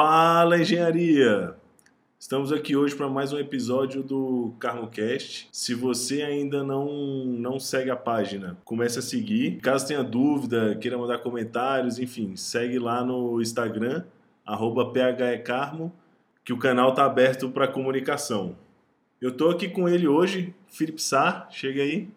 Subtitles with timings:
[0.00, 1.56] Fala Engenharia!
[2.20, 5.48] Estamos aqui hoje para mais um episódio do CarmoCast.
[5.50, 6.86] Se você ainda não,
[7.24, 9.58] não segue a página, comece a seguir.
[9.60, 14.04] Caso tenha dúvida, queira mandar comentários, enfim, segue lá no Instagram,
[14.46, 15.92] PHECarmo,
[16.44, 18.56] que o canal está aberto para comunicação.
[19.20, 22.08] Eu estou aqui com ele hoje, Felipe Sá, chega aí.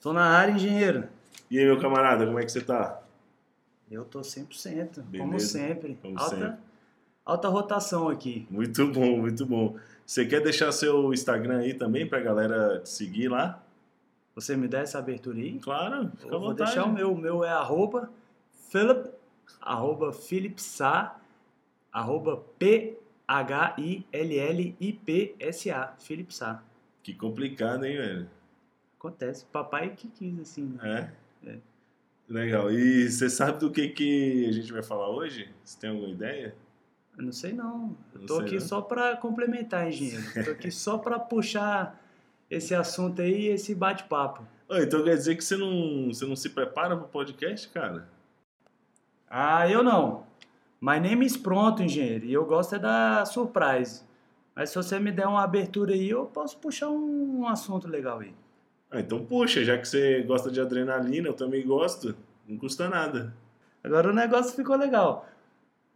[0.00, 1.04] Tô na área, engenheiro.
[1.48, 3.00] E aí, meu camarada, como é que você está?
[3.88, 5.18] Eu tô 100%, Beleza.
[5.18, 5.96] como sempre.
[6.02, 6.69] Como alta, sempre.
[7.24, 8.46] Alta rotação aqui.
[8.50, 9.76] Muito bom, muito bom.
[10.06, 13.62] Você quer deixar seu Instagram aí também para a galera te seguir lá?
[14.34, 15.58] Você me dá essa abertura aí?
[15.58, 16.70] Claro, fica à Eu vou vontade.
[16.72, 17.12] deixar o meu.
[17.12, 18.10] O meu é arroba
[18.70, 19.10] Philip,
[19.60, 21.20] arroba Philip Sá,
[21.92, 22.42] arroba
[24.60, 25.94] P-H-I-L-L-I-P-S-A.
[25.98, 26.62] Philip Sá.
[27.02, 28.28] Que complicado, hein, velho?
[28.98, 29.44] Acontece.
[29.46, 30.76] Papai que quis, assim.
[30.82, 31.12] né?
[31.44, 31.50] É?
[31.50, 31.56] É.
[32.28, 32.70] Legal.
[32.70, 35.48] E você sabe do que, que a gente vai falar hoje?
[35.64, 36.54] Você tem alguma ideia?
[37.20, 37.94] Eu não sei não.
[38.14, 38.60] Eu Não tô sei aqui não?
[38.62, 40.24] só pra complementar, engenheiro.
[40.42, 42.00] tô aqui só pra puxar
[42.50, 44.42] esse assunto aí, esse bate-papo.
[44.66, 48.08] Ô, então quer dizer que você não, você não se prepara para o podcast, cara?
[49.28, 50.24] Ah, eu não.
[50.80, 52.24] Mas nem me pronto, engenheiro.
[52.24, 54.02] E eu gosto é da surprise.
[54.56, 58.32] Mas se você me der uma abertura aí, eu posso puxar um, assunto legal aí.
[58.90, 62.16] Ah, então puxa, já que você gosta de adrenalina, eu também gosto,
[62.48, 63.34] não custa nada.
[63.84, 65.28] Agora o negócio ficou legal.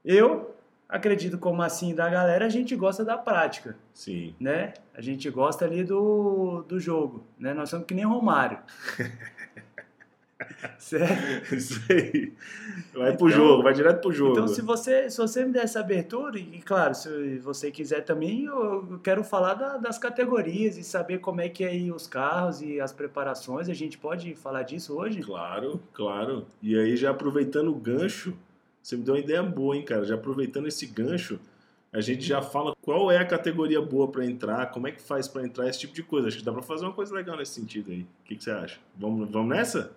[0.04, 0.53] Eu
[0.94, 4.34] acredito como assim da galera, a gente gosta da prática, Sim.
[4.38, 4.74] né?
[4.94, 7.52] A gente gosta ali do, do jogo, né?
[7.52, 8.58] Nós somos que nem Romário.
[10.78, 11.54] certo?
[11.54, 12.32] Isso aí.
[12.92, 14.32] Vai pro Então- jogo, vai direto pro jogo.
[14.32, 18.44] Então, se você, se você me der essa abertura, e claro, se você quiser também,
[18.44, 22.06] eu eu quero falar da- das categorias e saber como é que é aí os
[22.06, 23.68] carros e as preparações.
[23.68, 25.20] A gente pode falar disso hoje?
[25.22, 26.46] Claro, claro.
[26.62, 28.34] E aí, já aproveitando o gancho,
[28.84, 30.04] você me deu uma ideia boa, hein, cara?
[30.04, 31.40] Já aproveitando esse gancho,
[31.92, 35.26] a gente já fala qual é a categoria boa pra entrar, como é que faz
[35.26, 36.28] pra entrar, esse tipo de coisa.
[36.28, 38.00] Acho que dá pra fazer uma coisa legal nesse sentido aí.
[38.02, 38.78] O que, que você acha?
[38.96, 39.92] Vamos, vamos nessa?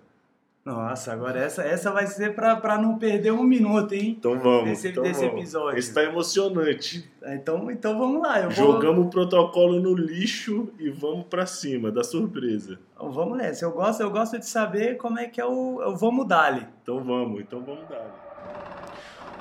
[0.63, 4.17] Nossa, agora essa, essa vai ser pra, pra não perder um minuto, hein?
[4.19, 4.65] Então vamos.
[4.65, 5.39] Desse- então desse vamos.
[5.41, 5.79] episódio.
[5.79, 7.09] Esse tá emocionante.
[7.25, 8.39] Então, então vamos lá.
[8.41, 12.77] Eu vou, Jogamos o protocolo no lixo e vamos pra cima, da surpresa.
[12.95, 13.63] Então, vamos nessa.
[13.63, 15.81] Eu gosto, eu gosto de saber como é que é o.
[15.81, 16.67] Eu vou mudar ali.
[16.83, 18.26] Então vamos, então vamos dar.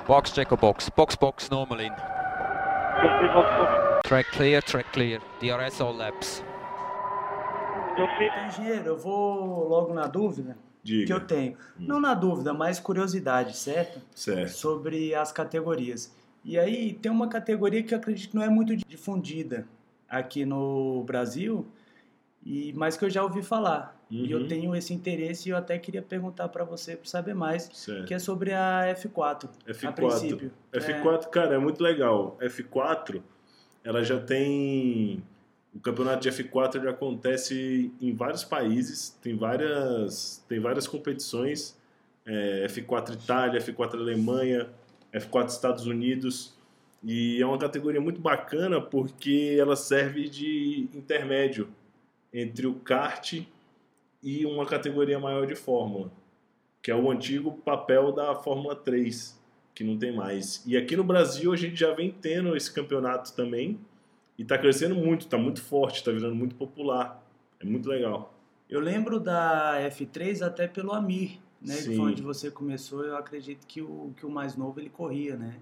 [0.07, 0.89] Box checker box.
[0.89, 1.91] Box box normal in.
[4.05, 5.19] Track clear, track clear.
[5.41, 6.41] DRS all laps.
[7.91, 8.07] Então,
[8.47, 11.13] engenheiro, eu vou logo na dúvida que Diga.
[11.15, 11.57] eu tenho.
[11.77, 13.99] Não na dúvida, mas curiosidade, certo?
[14.15, 14.51] Certo.
[14.51, 16.15] sobre as categorias.
[16.45, 19.67] E aí tem uma categoria que eu acredito que não é muito difundida
[20.09, 21.67] aqui no Brasil,
[22.45, 23.96] e mas que eu já ouvi falar.
[24.09, 24.47] E eu Uhum.
[24.47, 28.05] tenho esse interesse e eu até queria perguntar para você para saber mais, Certo.
[28.07, 29.49] que é sobre a F4.
[29.67, 29.93] A F4.
[29.93, 30.51] princípio.
[30.71, 32.37] F4, cara, é muito legal.
[32.41, 33.21] F4,
[33.83, 35.21] ela já tem.
[35.75, 41.77] O campeonato de F4 já acontece em vários países, tem várias, tem várias competições.
[42.25, 44.69] É, F4 Itália, F4 Alemanha,
[45.13, 46.55] F4 Estados Unidos.
[47.03, 51.69] E é uma categoria muito bacana porque ela serve de intermédio
[52.33, 53.41] entre o kart
[54.21, 56.11] e uma categoria maior de Fórmula,
[56.81, 59.37] que é o antigo papel da Fórmula 3
[59.77, 60.63] que não tem mais.
[60.65, 63.79] E aqui no Brasil a gente já vem tendo esse campeonato também
[64.35, 67.23] e tá crescendo muito, tá muito forte, tá virando muito popular.
[67.59, 68.33] É muito legal.
[68.67, 71.75] Eu lembro da F3 até pelo Amir, né?
[71.75, 71.95] Que Sim.
[71.95, 73.05] foi onde você começou.
[73.05, 75.59] Eu acredito que o, que o mais novo ele corria, né?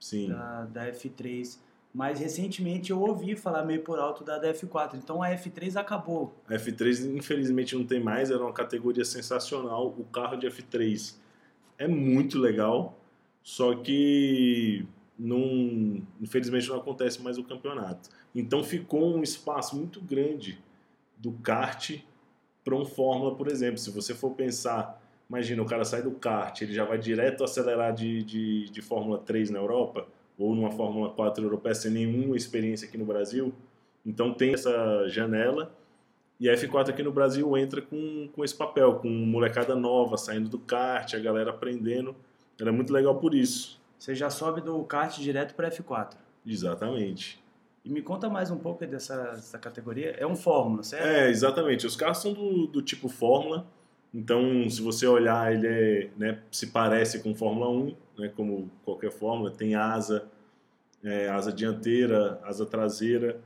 [0.00, 0.30] Sim.
[0.30, 1.58] da, da F3.
[1.94, 4.94] Mas recentemente eu ouvi falar meio por alto da, da F4.
[4.94, 6.34] Então a F3 acabou.
[6.46, 9.94] A F3 infelizmente não tem mais, era uma categoria sensacional.
[9.98, 11.16] O carro de F3
[11.78, 12.98] é muito legal,
[13.42, 14.86] só que
[15.18, 18.10] não, infelizmente não acontece mais o campeonato.
[18.34, 20.62] Então ficou um espaço muito grande
[21.16, 21.98] do kart
[22.64, 23.78] para um Fórmula, por exemplo.
[23.78, 27.94] Se você for pensar, imagina, o cara sai do kart, ele já vai direto acelerar
[27.94, 30.06] de, de, de Fórmula 3 na Europa,
[30.38, 33.52] ou numa Fórmula 4 europeia sem nenhuma experiência aqui no Brasil.
[34.06, 35.74] Então tem essa janela.
[36.40, 40.48] E a F4 aqui no Brasil entra com, com esse papel, com molecada nova saindo
[40.48, 42.14] do kart, a galera aprendendo.
[42.60, 43.80] Ela é muito legal por isso.
[43.98, 46.14] Você já sobe do kart direto para F4.
[46.46, 47.42] Exatamente.
[47.84, 50.10] E me conta mais um pouco dessa, dessa categoria.
[50.18, 51.06] É um Fórmula, certo?
[51.06, 51.86] É, exatamente.
[51.86, 53.66] Os carros são do, do tipo Fórmula.
[54.12, 59.10] Então, se você olhar, ele é, né, se parece com Fórmula 1, né, como qualquer
[59.10, 59.50] Fórmula.
[59.50, 60.26] Tem asa,
[61.02, 63.40] é, asa dianteira, asa traseira.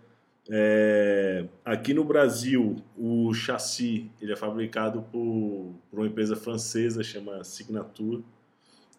[0.49, 7.43] É, aqui no Brasil, o chassi ele é fabricado por, por uma empresa francesa, chama
[7.45, 8.25] Signature.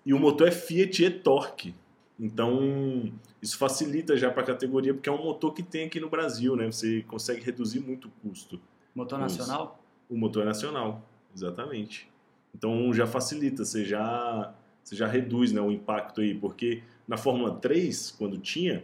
[0.05, 1.73] E o motor é Fiat e-Torque.
[2.19, 3.11] Então,
[3.41, 6.55] isso facilita já para a categoria, porque é um motor que tem aqui no Brasil,
[6.55, 6.65] né?
[6.65, 8.59] Você consegue reduzir muito o custo.
[8.93, 9.79] Motor nacional?
[10.09, 11.01] O motor é nacional,
[11.33, 12.09] exatamente.
[12.55, 14.53] Então já facilita, você já,
[14.83, 18.83] você já reduz né, o impacto aí, porque na Fórmula 3, quando tinha,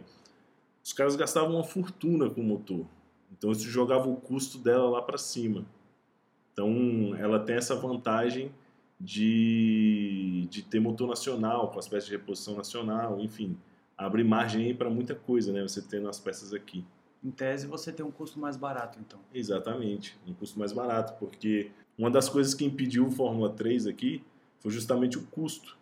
[0.84, 2.86] os caras gastavam uma fortuna com o motor.
[3.32, 5.64] Então isso jogava o custo dela lá para cima.
[6.52, 8.52] Então ela tem essa vantagem
[9.00, 13.56] de, de ter motor nacional, com as peças de reposição nacional, enfim,
[13.96, 15.62] abre margem aí para muita coisa, né?
[15.62, 16.84] Você tendo as peças aqui.
[17.22, 19.20] Em tese, você tem um custo mais barato, então.
[19.32, 21.70] Exatamente, um custo mais barato, porque
[22.00, 24.24] uma das coisas que impediu o Fórmula 3 aqui
[24.58, 25.76] foi justamente o custo.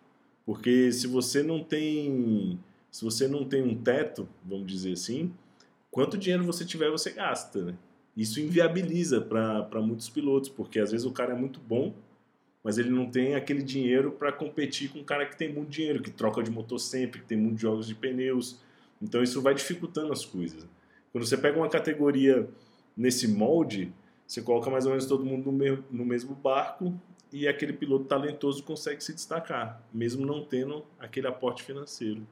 [0.45, 2.59] Porque se você não tem,
[2.91, 5.33] se você não tem um teto, vamos dizer assim,
[5.93, 7.75] quanto dinheiro você tiver, você gasta, né?
[8.17, 11.95] Isso inviabiliza para muitos pilotos, porque às vezes o cara é muito bom,
[12.65, 16.03] mas ele não tem aquele dinheiro para competir com um cara que tem muito dinheiro,
[16.03, 18.59] que troca de motor sempre, que tem muitos jogos de pneus.
[19.01, 20.67] Então isso vai dificultando as coisas.
[21.13, 22.49] Quando você pega uma categoria
[22.97, 23.93] nesse molde,
[24.29, 26.93] você coloca mais ou menos todo mundo no mesmo, no mesmo barco
[27.33, 32.27] e aquele piloto talentoso consegue se destacar, mesmo não tendo aquele aporte financeiro.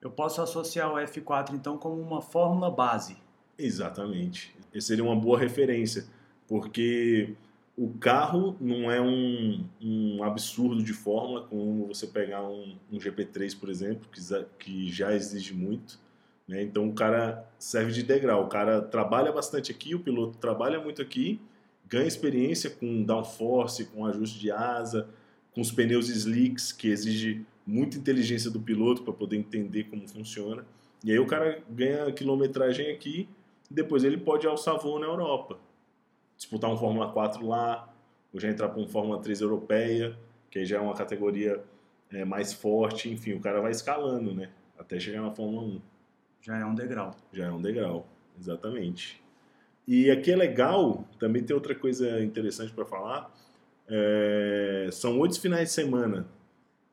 [0.00, 3.18] Eu posso associar o F4 então como uma fórmula base.
[3.58, 4.56] Exatamente.
[4.72, 6.06] Esse seria uma boa referência,
[6.48, 7.34] porque
[7.76, 13.58] o carro não é um, um absurdo de fórmula, como você pegar um, um GP3,
[13.58, 14.20] por exemplo, que,
[14.58, 15.98] que já exige muito.
[16.46, 16.62] Né?
[16.62, 18.44] Então o cara serve de degrau.
[18.44, 21.40] O cara trabalha bastante aqui, o piloto trabalha muito aqui,
[21.86, 25.08] ganha experiência com downforce, com ajuste de asa,
[25.52, 30.64] com os pneus slicks, que exige muita inteligência do piloto para poder entender como funciona.
[31.02, 33.28] E aí o cara ganha quilometragem aqui,
[33.70, 35.58] depois ele pode alçar voo na Europa.
[36.36, 37.92] Disputar um Fórmula 4 lá,
[38.32, 40.18] ou já entrar para um Fórmula 3 europeia,
[40.50, 41.62] que aí já é uma categoria
[42.10, 44.50] é, mais forte, enfim, o cara vai escalando, né?
[44.78, 45.80] Até chegar na Fórmula 1.
[46.44, 47.16] Já é um degrau.
[47.32, 48.06] Já é um degrau,
[48.38, 49.22] exatamente.
[49.88, 53.34] E aqui é legal, também tem outra coisa interessante para falar.
[53.88, 56.26] É, são oito finais de semana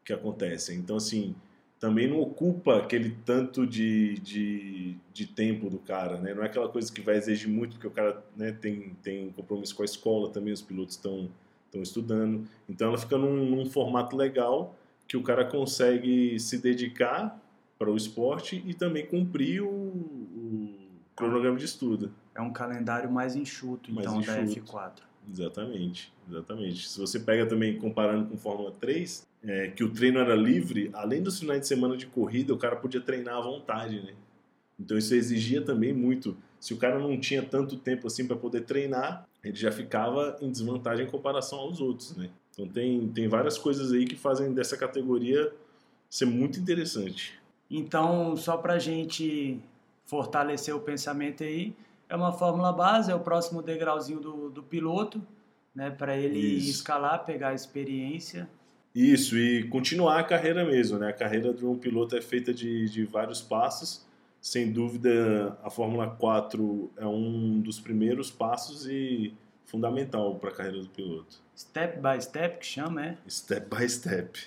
[0.06, 0.78] que acontecem.
[0.78, 1.36] Então, assim,
[1.82, 6.34] também não ocupa aquele tanto de, de, de tempo do cara, né?
[6.34, 9.76] Não é aquela coisa que vai exigir muito, porque o cara né, tem, tem compromisso
[9.76, 11.30] com a escola também, os pilotos estão
[11.76, 12.48] estudando.
[12.70, 14.78] Então ela fica num, num, formato legal
[15.08, 17.40] que o cara consegue se dedicar
[17.82, 20.70] para o esporte e também cumprir o, o
[21.16, 22.12] cronograma de estudo.
[22.36, 24.38] É um calendário mais enxuto, mais então, enxuto.
[24.38, 24.92] da F4.
[25.28, 26.88] Exatamente, exatamente.
[26.88, 31.24] Se você pega também, comparando com Fórmula 3, é, que o treino era livre, além
[31.24, 34.14] dos finais de semana de corrida, o cara podia treinar à vontade, né?
[34.80, 36.38] Então isso exigia também muito.
[36.60, 40.52] Se o cara não tinha tanto tempo assim para poder treinar, ele já ficava em
[40.52, 42.30] desvantagem em comparação aos outros, né?
[42.54, 45.52] Então tem, tem várias coisas aí que fazem dessa categoria
[46.08, 47.41] ser muito interessante.
[47.72, 49.58] Então, só para a gente
[50.06, 51.74] fortalecer o pensamento aí,
[52.10, 55.26] é uma fórmula base, é o próximo degrauzinho do, do piloto,
[55.74, 56.70] né, para ele Isso.
[56.70, 58.50] escalar, pegar a experiência.
[58.94, 61.08] Isso, e continuar a carreira mesmo, né?
[61.08, 64.06] A carreira de um piloto é feita de, de vários passos.
[64.42, 69.34] Sem dúvida, a Fórmula 4 é um dos primeiros passos e
[69.66, 71.38] fundamental para a carreira do piloto.
[71.56, 73.18] Step by step, que chama, é?
[73.30, 74.38] Step by step.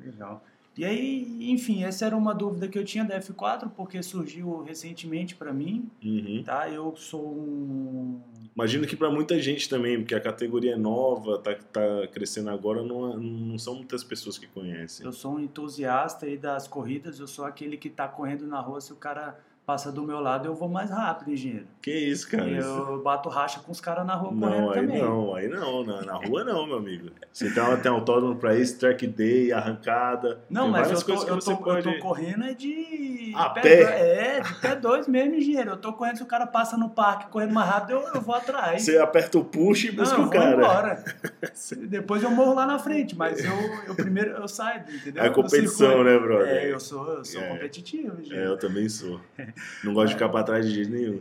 [0.00, 0.42] Legal.
[0.76, 5.36] E aí, enfim, essa era uma dúvida que eu tinha da F4, porque surgiu recentemente
[5.36, 6.42] para mim, uhum.
[6.44, 6.68] tá?
[6.68, 8.20] Eu sou um...
[8.54, 12.82] Imagino que para muita gente também, porque a categoria é nova, tá, tá crescendo agora,
[12.82, 15.06] não, não são muitas pessoas que conhecem.
[15.06, 18.80] Eu sou um entusiasta aí das corridas, eu sou aquele que tá correndo na rua,
[18.80, 21.66] se o cara passa do meu lado, eu vou mais rápido, engenheiro.
[21.80, 22.48] Que isso, cara?
[22.48, 25.02] E eu bato racha com os caras na rua não, correndo aí também.
[25.02, 27.10] Não, aí não, na, na rua não, meu amigo.
[27.32, 30.40] Você tem, tem autódromo pra isso, track day, arrancada.
[30.50, 31.88] Não, mas eu tô, eu, tô, pode...
[31.88, 33.32] eu tô correndo é de...
[33.34, 33.60] A pé?
[33.62, 33.82] pé?
[33.82, 35.70] É, de pé dois mesmo, engenheiro.
[35.70, 38.34] Eu tô correndo, se o cara passa no parque correndo mais rápido, eu, eu vou
[38.34, 38.82] atrás.
[38.82, 40.54] Você aperta o push e busca não, o cara.
[40.54, 41.04] embora.
[41.88, 43.52] Depois eu morro lá na frente, mas eu,
[43.86, 45.22] eu primeiro eu saio, entendeu?
[45.22, 46.48] É competição, né, brother?
[46.48, 47.48] É, eu sou, eu sou é.
[47.48, 48.48] competitivo, engenheiro.
[48.48, 49.20] É, eu também sou.
[49.82, 51.20] Não gosto de ficar para trás de jeito nenhum.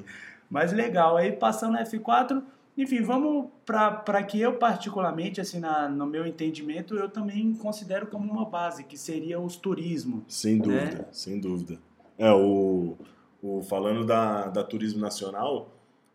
[0.50, 2.44] Mas legal, aí passando na F4,
[2.78, 8.32] enfim, vamos para que eu particularmente, assim, na, no meu entendimento, eu também considero como
[8.32, 10.24] uma base, que seria os turismo.
[10.28, 10.62] Sem né?
[10.62, 11.06] dúvida, né?
[11.12, 11.80] sem dúvida.
[12.18, 12.98] É, o,
[13.42, 15.72] o, falando da, da turismo nacional,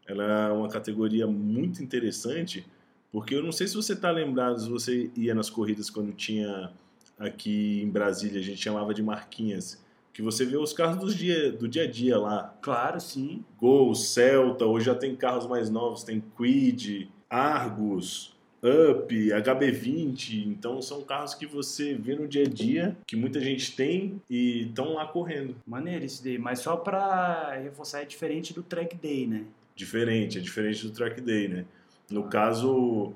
[0.06, 2.66] ela é uma categoria muito interessante,
[3.12, 6.72] porque eu não sei se você está lembrado, se você ia nas corridas quando tinha
[7.18, 9.80] aqui em Brasília, a gente chamava de Marquinhas,
[10.12, 12.56] que você vê os carros do dia, do dia a dia lá.
[12.60, 13.44] Claro, sim.
[13.58, 21.02] Gol, Celta, hoje já tem carros mais novos, tem Quid, Argus, Up, HB20, então são
[21.02, 25.06] carros que você vê no dia a dia, que muita gente tem e estão lá
[25.06, 25.54] correndo.
[25.64, 29.44] Maneiro isso daí, mas só para reforçar é diferente do track day, né?
[29.76, 31.64] Diferente, é diferente do track day, né?
[32.10, 32.28] No ah.
[32.28, 33.12] caso,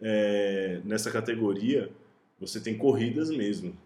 [0.00, 1.90] é, nessa categoria,
[2.38, 3.76] você tem corridas mesmo.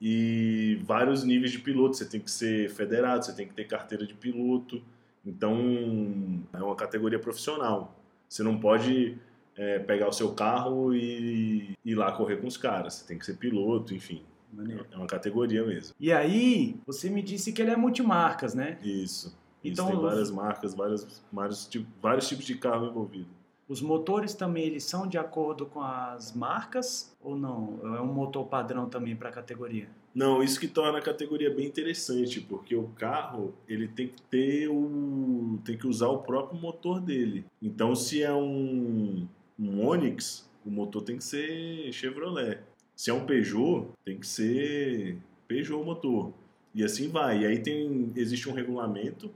[0.00, 1.96] E vários níveis de piloto.
[1.96, 4.82] Você tem que ser federado, você tem que ter carteira de piloto.
[5.24, 7.98] Então, é uma categoria profissional.
[8.28, 9.16] Você não pode
[9.56, 12.94] é, pegar o seu carro e ir lá correr com os caras.
[12.94, 14.22] Você tem que ser piloto, enfim.
[14.52, 14.86] Maneiro.
[14.92, 15.94] É uma categoria mesmo.
[15.98, 18.78] E aí, você me disse que ele é multimarcas, né?
[18.82, 19.36] Isso.
[19.64, 21.70] Então, Isso tem várias marcas, vários, vários,
[22.00, 23.28] vários tipos de carro envolvido.
[23.68, 27.78] Os motores também eles são de acordo com as marcas ou não?
[27.96, 29.88] É um motor padrão também para a categoria?
[30.14, 34.68] Não, isso que torna a categoria bem interessante, porque o carro ele tem que ter
[34.68, 37.44] o tem que usar o próprio motor dele.
[37.60, 39.26] Então, se é um
[39.58, 42.60] um Onix, o motor tem que ser Chevrolet.
[42.94, 45.18] Se é um Peugeot, tem que ser
[45.48, 46.32] Peugeot motor.
[46.74, 47.42] E assim vai.
[47.42, 49.30] E aí tem, existe um regulamento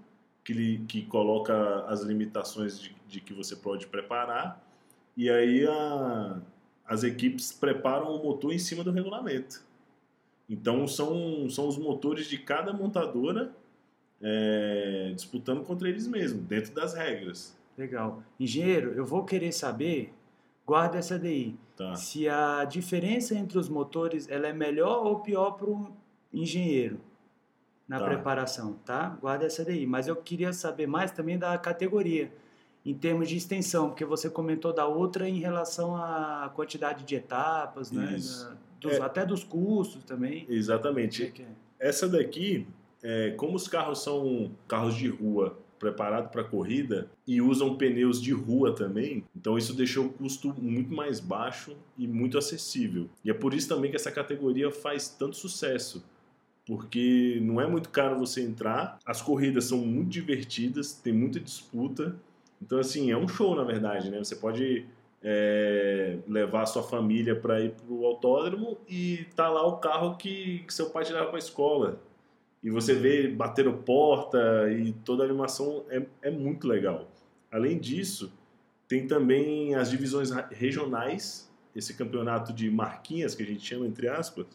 [0.49, 4.65] que, que coloca as limitações de, de que você pode preparar.
[5.15, 6.41] E aí a,
[6.87, 9.63] as equipes preparam o motor em cima do regulamento.
[10.49, 13.53] Então são, são os motores de cada montadora
[14.23, 17.55] é, disputando contra eles mesmos, dentro das regras.
[17.77, 18.23] Legal.
[18.41, 20.15] Engenheiro, eu vou querer saber,
[20.67, 21.95] guarda essa daí, tá.
[21.95, 25.93] se a diferença entre os motores ela é melhor ou pior para o
[26.33, 26.99] engenheiro
[27.89, 28.05] na tá.
[28.05, 29.17] preparação, tá?
[29.21, 29.87] Guarda essa daí.
[29.87, 32.31] Mas eu queria saber mais também da categoria,
[32.85, 37.91] em termos de extensão, porque você comentou da outra em relação à quantidade de etapas,
[37.91, 38.07] né?
[38.07, 40.47] Da, dos, é, até dos custos também.
[40.49, 41.25] Exatamente.
[41.25, 41.89] É é?
[41.89, 42.67] Essa daqui,
[43.03, 48.33] é, como os carros são carros de rua preparado para corrida e usam pneus de
[48.33, 53.09] rua também, então isso deixou o custo muito mais baixo e muito acessível.
[53.25, 56.05] E é por isso também que essa categoria faz tanto sucesso,
[56.69, 62.15] porque não é muito caro você entrar, as corridas são muito divertidas, tem muita disputa,
[62.61, 64.19] então assim é um show na verdade, né?
[64.19, 64.85] Você pode
[65.23, 70.17] é, levar a sua família para ir para o autódromo e tá lá o carro
[70.17, 71.99] que, que seu pai te para a escola
[72.63, 77.09] e você vê batendo porta e toda a animação é, é muito legal.
[77.51, 78.31] Além disso,
[78.87, 84.47] tem também as divisões regionais, esse campeonato de marquinhas que a gente chama entre aspas,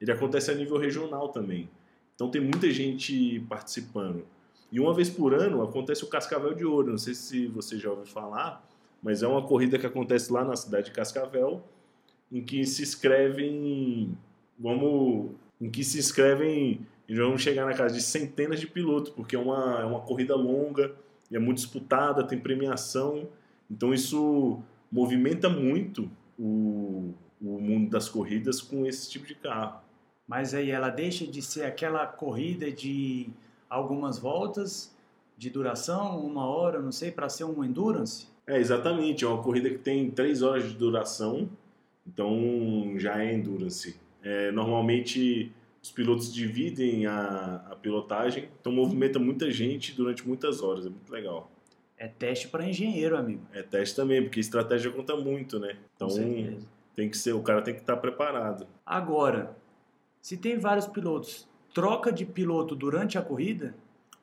[0.00, 1.68] ele acontece a nível regional também.
[2.14, 4.24] Então tem muita gente participando.
[4.72, 6.90] E uma vez por ano acontece o Cascavel de Ouro.
[6.90, 8.66] Não sei se você já ouviu falar,
[9.02, 11.62] mas é uma corrida que acontece lá na cidade de Cascavel,
[12.30, 14.16] em que se inscrevem,
[14.58, 15.30] vamos,
[15.60, 19.80] em que se inscrevem vamos chegar na casa de centenas de pilotos, porque é uma,
[19.80, 20.94] é uma corrida longa,
[21.30, 23.28] e é muito disputada, tem premiação.
[23.70, 29.80] Então isso movimenta muito o, o mundo das corridas com esse tipo de carro.
[30.30, 33.28] Mas aí ela deixa de ser aquela corrida de
[33.68, 34.94] algumas voltas
[35.36, 38.28] de duração, uma hora, não sei, para ser um endurance?
[38.46, 39.24] É, exatamente.
[39.24, 41.50] É uma corrida que tem três horas de duração,
[42.06, 43.98] então já é endurance.
[44.22, 45.50] É, normalmente
[45.82, 51.10] os pilotos dividem a, a pilotagem, então movimenta muita gente durante muitas horas, é muito
[51.12, 51.50] legal.
[51.98, 53.42] É teste para engenheiro, amigo.
[53.52, 55.76] É teste também, porque estratégia conta muito, né?
[55.96, 56.08] Então
[56.94, 58.66] tem que ser, o cara tem que estar preparado.
[58.86, 59.56] Agora,
[60.20, 63.74] se tem vários pilotos, troca de piloto durante a corrida?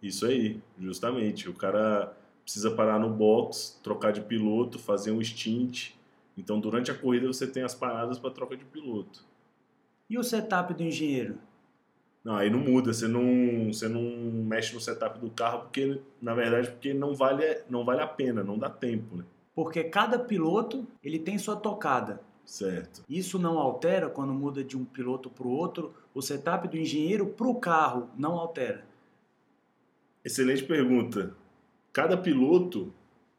[0.02, 1.50] Isso aí, justamente.
[1.50, 5.92] O cara precisa parar no box, trocar de piloto, fazer um stint.
[6.38, 9.26] Então, durante a corrida você tem as paradas para troca de piloto.
[10.10, 11.38] E o setup do engenheiro?
[12.24, 16.34] Não, aí não muda, você não, você não mexe no setup do carro porque, na
[16.34, 19.24] verdade, porque não vale, não vale a pena, não dá tempo, né?
[19.56, 22.22] Porque cada piloto, ele tem sua tocada.
[22.48, 23.04] Certo.
[23.10, 25.94] Isso não altera quando muda de um piloto para o outro?
[26.16, 28.86] O setup do engenheiro para o carro não altera?
[30.24, 31.36] Excelente pergunta.
[31.92, 32.94] Cada piloto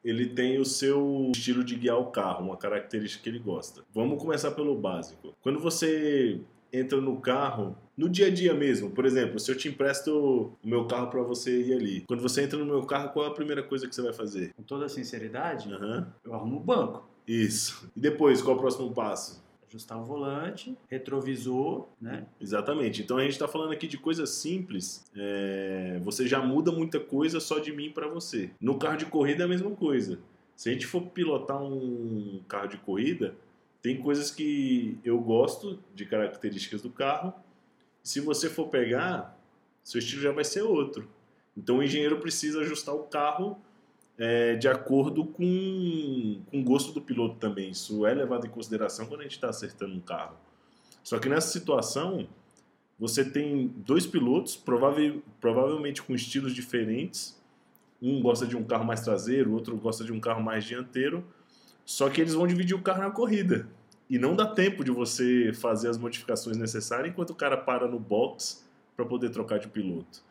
[0.05, 3.83] ele tem o seu estilo de guiar o carro, uma característica que ele gosta.
[3.95, 5.35] Vamos começar pelo básico.
[5.41, 6.41] Quando você
[6.73, 8.91] entra no carro, no dia a dia mesmo.
[8.91, 12.05] Por exemplo, se eu te empresto o meu carro para você ir ali.
[12.07, 14.53] Quando você entra no meu carro, qual é a primeira coisa que você vai fazer?
[14.55, 16.05] Com toda sinceridade, uhum.
[16.25, 17.08] eu arrumo o banco.
[17.29, 17.91] Isso.
[17.95, 19.47] E depois, qual é o próximo passo?
[19.69, 22.27] Ajustar o volante, retrovisor, né?
[22.41, 23.03] Exatamente.
[23.03, 25.05] Então a gente está falando aqui de coisas simples.
[25.15, 26.01] É...
[26.03, 28.51] Você já muda muita coisa só de mim para você.
[28.59, 30.19] No carro de corrida é a mesma coisa.
[30.57, 33.37] Se a gente for pilotar um carro de corrida,
[33.83, 37.35] tem coisas que eu gosto de características do carro.
[38.03, 39.39] Se você for pegar,
[39.85, 41.07] seu estilo já vai ser outro.
[41.55, 43.61] Então o engenheiro precisa ajustar o carro
[44.19, 47.71] é, de acordo com, com o gosto do piloto também.
[47.71, 50.37] Isso é levado em consideração quando a gente está acertando um carro.
[51.05, 52.29] Só que nessa situação,
[52.99, 57.41] você tem dois pilotos, provável, provavelmente com estilos diferentes.
[58.03, 61.25] Um gosta de um carro mais traseiro, outro gosta de um carro mais dianteiro.
[61.85, 63.69] Só que eles vão dividir o carro na corrida.
[64.11, 67.99] E não dá tempo de você fazer as modificações necessárias enquanto o cara para no
[67.99, 70.23] box para poder trocar de piloto.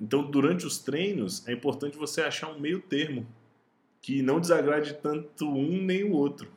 [0.00, 3.26] Então, durante os treinos, é importante você achar um meio termo
[4.06, 6.48] que não desagrade tanto um nem o outro,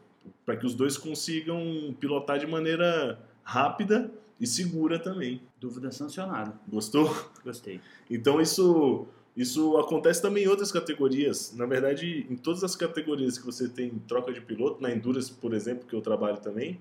[0.46, 5.42] para que os dois consigam pilotar de maneira rápida e segura também.
[5.60, 6.54] Dúvida sancionada.
[6.68, 7.10] Gostou?
[7.44, 7.82] Gostei.
[8.08, 11.52] Então isso isso acontece também em outras categorias.
[11.58, 15.56] Na verdade, em todas as categorias que você tem troca de piloto, na Endurance, por
[15.56, 16.80] exemplo, que eu trabalho também,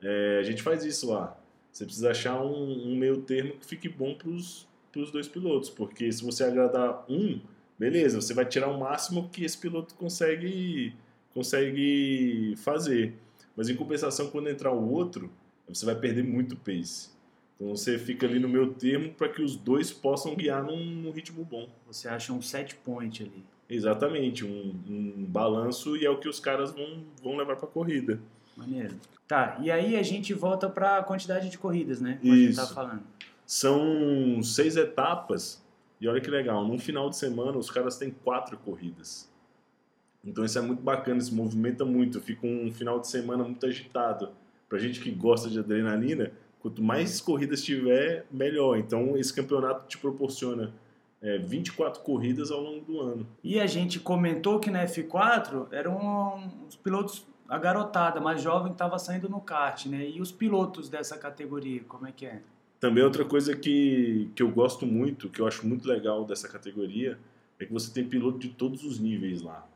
[0.00, 1.38] é, a gente faz isso lá.
[1.70, 4.66] Você precisa achar um, um meio termo que fique bom para os
[5.12, 7.38] dois pilotos, porque se você agradar um,
[7.78, 10.94] beleza, você vai tirar o máximo que esse piloto consegue,
[11.32, 13.14] consegue fazer.
[13.56, 15.30] Mas em compensação, quando entrar o outro,
[15.68, 17.10] você vai perder muito pace.
[17.54, 21.10] Então você fica ali no meu termo para que os dois possam guiar num, num,
[21.10, 21.68] ritmo bom.
[21.86, 23.44] Você acha um set point ali.
[23.68, 27.70] Exatamente, um, um balanço e é o que os caras vão, vão levar para a
[27.70, 28.20] corrida.
[28.56, 28.94] Maneiro.
[29.26, 32.18] Tá, e aí a gente volta para a quantidade de corridas, né?
[32.20, 32.60] Como Isso.
[32.60, 33.02] a gente tá falando.
[33.44, 35.64] São seis etapas
[36.00, 39.30] e olha que legal, num final de semana os caras têm quatro corridas.
[40.24, 44.30] Então isso é muito bacana, se movimenta muito, fica um final de semana muito agitado.
[44.68, 48.76] Pra gente que gosta de adrenalina, quanto mais corridas tiver, melhor.
[48.76, 50.72] Então esse campeonato te proporciona
[51.22, 53.26] é, 24 corridas ao longo do ano.
[53.42, 58.98] E a gente comentou que na F4 eram os pilotos a garotada mais jovem estava
[58.98, 60.08] saindo no kart, né?
[60.08, 62.42] E os pilotos dessa categoria, como é que é?
[62.78, 67.18] Também outra coisa que, que eu gosto muito, que eu acho muito legal dessa categoria,
[67.58, 69.66] é que você tem piloto de todos os níveis lá.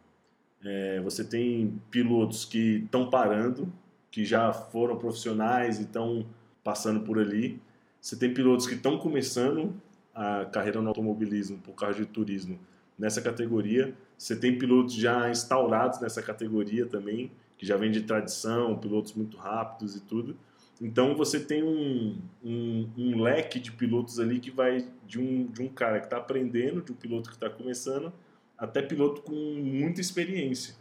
[0.62, 3.72] É, você tem pilotos que estão parando,
[4.10, 6.26] que já foram profissionais e estão
[6.62, 7.60] passando por ali.
[8.00, 9.74] Você tem pilotos que estão começando
[10.14, 12.58] a carreira no automobilismo, por carro de turismo,
[12.98, 13.94] nessa categoria.
[14.18, 19.38] Você tem pilotos já instaurados nessa categoria também, que já vem de tradição, pilotos muito
[19.38, 20.36] rápidos e tudo.
[20.80, 25.62] Então você tem um, um, um, leque de pilotos ali que vai de um, de
[25.62, 28.10] um cara que está aprendendo, de um piloto que está começando,
[28.56, 30.74] até piloto com muita experiência.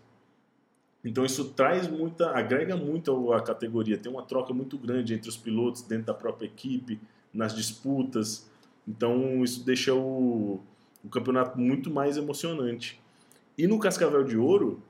[1.03, 3.97] Então isso traz muita, agrega muito à categoria.
[3.97, 6.99] Tem uma troca muito grande entre os pilotos dentro da própria equipe,
[7.33, 8.49] nas disputas.
[8.87, 10.61] Então isso deixa o,
[11.03, 13.01] o campeonato muito mais emocionante.
[13.57, 14.81] E no Cascavel de Ouro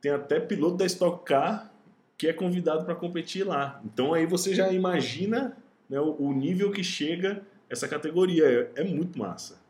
[0.00, 1.73] tem até piloto da Stock Car
[2.16, 3.80] que é convidado para competir lá.
[3.84, 5.56] Então aí você já imagina
[5.88, 8.70] né, o, o, nível que chega essa categoria.
[8.76, 9.62] É, é, muito massa.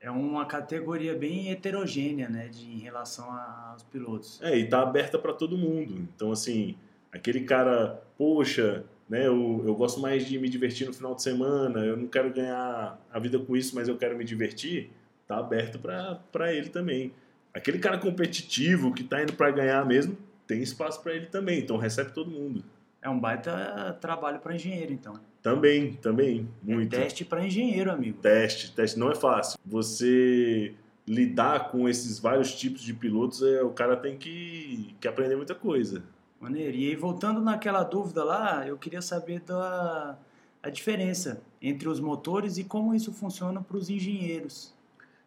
[0.00, 4.40] É uma categoria bem heterogênea, né, de, em relação aos pilotos.
[4.42, 5.94] É, e tá aberta para todo mundo.
[5.94, 6.74] Então, assim,
[7.12, 11.80] aquele cara, poxa, né, eu, eu gosto mais de me divertir no final de semana,
[11.80, 14.90] eu não quero ganhar a vida com isso, mas eu quero me divertir,
[15.26, 17.12] tá aberto para ele também.
[17.52, 20.16] Aquele cara competitivo que tá indo para ganhar mesmo,
[20.50, 22.64] tem espaço para ele também, então recebe todo mundo.
[23.00, 25.14] É um baita trabalho para engenheiro, então.
[25.40, 26.96] Também, também, é muito.
[26.96, 28.18] É teste para engenheiro, amigo.
[28.18, 29.60] Teste, teste não é fácil.
[29.64, 30.74] Você
[31.06, 35.54] lidar com esses vários tipos de pilotos, é, o cara tem que, que aprender muita
[35.54, 36.02] coisa.
[36.40, 36.76] Maneiro.
[36.76, 40.18] E aí, voltando naquela dúvida lá, eu queria saber da
[40.62, 44.74] a diferença entre os motores e como isso funciona para os engenheiros.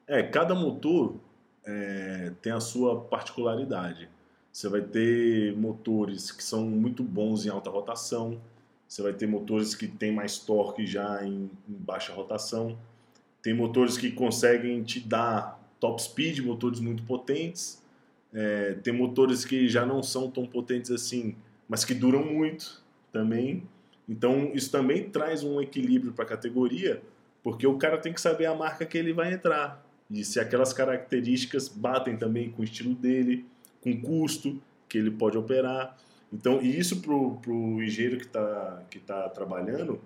[0.05, 1.15] É, cada motor
[1.65, 4.09] é, tem a sua particularidade.
[4.53, 8.39] Você vai ter motores que são muito bons em alta rotação,
[8.87, 12.77] você vai ter motores que têm mais torque já em, em baixa rotação,
[13.41, 17.81] tem motores que conseguem te dar top speed, motores muito potentes,
[18.31, 21.35] é, tem motores que já não são tão potentes assim,
[21.67, 23.63] mas que duram muito também.
[24.07, 27.01] Então isso também traz um equilíbrio para a categoria,
[27.41, 29.83] porque o cara tem que saber a marca que ele vai entrar.
[30.11, 33.51] E se aquelas características batem também com o estilo dele
[33.83, 35.97] com custo que ele pode operar.
[36.31, 39.99] Então, e isso para o engenheiro que está que tá trabalhando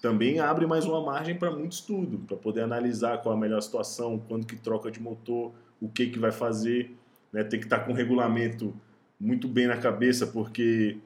[0.00, 3.60] também abre mais uma margem para muito estudo, para poder analisar qual é a melhor
[3.60, 6.96] situação, quando que troca de motor, o que, que vai fazer.
[7.32, 7.44] Né?
[7.44, 8.74] Tem que estar tá com o regulamento
[9.18, 10.96] muito bem na cabeça, porque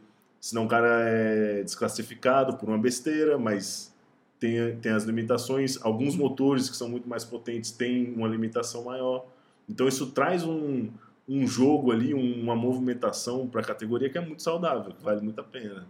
[0.40, 3.92] senão o cara é desclassificado por uma besteira, mas
[4.38, 5.76] tem, tem as limitações.
[5.82, 9.26] Alguns motores que são muito mais potentes têm uma limitação maior.
[9.68, 10.88] Então isso traz um,
[11.28, 15.40] um jogo ali, uma movimentação para a categoria que é muito saudável, que vale muito
[15.40, 15.86] a pena.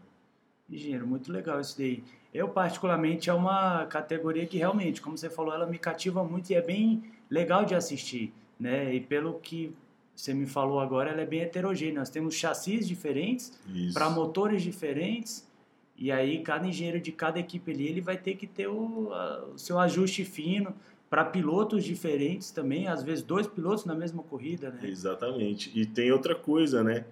[0.70, 2.02] Engenheiro, muito legal isso daí.
[2.32, 6.54] Eu, particularmente, é uma categoria que realmente, como você falou, ela me cativa muito e
[6.54, 8.94] é bem legal de assistir, né?
[8.94, 9.74] E pelo que
[10.14, 11.98] você me falou agora, ela é bem heterogênea.
[12.00, 13.58] Nós temos chassis diferentes
[13.92, 15.48] para motores diferentes.
[15.96, 19.44] E aí cada engenheiro de cada equipe ali, ele vai ter que ter o, a,
[19.54, 20.74] o seu ajuste fino
[21.14, 24.80] para pilotos diferentes também, às vezes dois pilotos na mesma corrida, né?
[24.82, 25.70] Exatamente.
[25.72, 27.04] E tem outra coisa, né?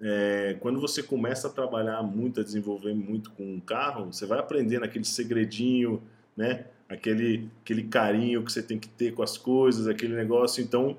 [0.00, 4.40] É, quando você começa a trabalhar muito, a desenvolver muito com um carro, você vai
[4.40, 6.02] aprendendo aquele segredinho,
[6.36, 6.66] né?
[6.88, 10.60] Aquele, aquele carinho que você tem que ter com as coisas, aquele negócio.
[10.60, 10.96] Então,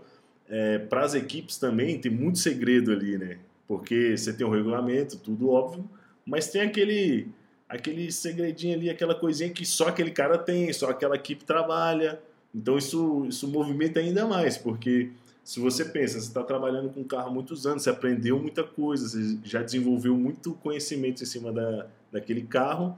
[0.48, 3.38] é, para as equipes também tem muito segredo ali, né?
[3.68, 5.90] Porque você tem o um regulamento, tudo óbvio,
[6.26, 7.28] mas tem aquele
[7.68, 12.18] aquele segredinho ali, aquela coisinha que só aquele cara tem, só aquela equipe trabalha.
[12.56, 15.12] Então isso, isso movimenta ainda mais, porque
[15.44, 18.64] se você pensa, você está trabalhando com um carro há muitos anos, você aprendeu muita
[18.64, 22.98] coisa, você já desenvolveu muito conhecimento em cima da, daquele carro,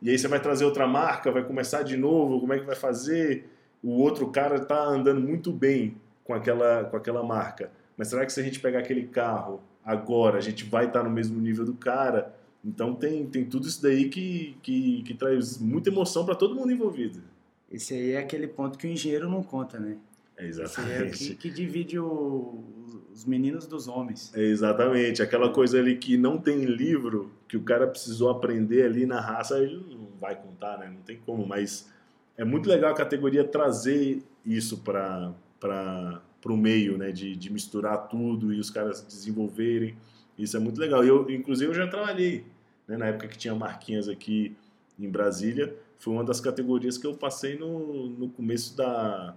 [0.00, 2.74] e aí você vai trazer outra marca, vai começar de novo, como é que vai
[2.74, 3.50] fazer?
[3.82, 8.32] O outro cara está andando muito bem com aquela, com aquela marca, mas será que
[8.32, 11.66] se a gente pegar aquele carro agora, a gente vai estar tá no mesmo nível
[11.66, 12.34] do cara?
[12.64, 16.72] Então tem, tem tudo isso daí que, que, que traz muita emoção para todo mundo
[16.72, 17.35] envolvido.
[17.70, 19.96] Esse aí é aquele ponto que o engenheiro não conta, né?
[20.36, 21.14] É exatamente.
[21.14, 22.64] Esse é o que, que divide o,
[23.12, 24.32] os meninos dos homens.
[24.34, 25.22] É exatamente.
[25.22, 29.58] Aquela coisa ali que não tem livro, que o cara precisou aprender ali na raça,
[29.58, 30.90] ele não vai contar, né?
[30.94, 31.90] Não tem como, mas
[32.36, 35.34] é muito legal a categoria trazer isso para
[36.44, 37.10] o meio, né?
[37.10, 39.96] De, de misturar tudo e os caras desenvolverem.
[40.38, 41.02] Isso é muito legal.
[41.02, 42.44] Eu, inclusive, eu já trabalhei
[42.86, 42.96] né?
[42.98, 44.54] na época que tinha marquinhas aqui
[44.98, 45.74] em Brasília.
[45.98, 49.34] Foi uma das categorias que eu passei no, no começo da,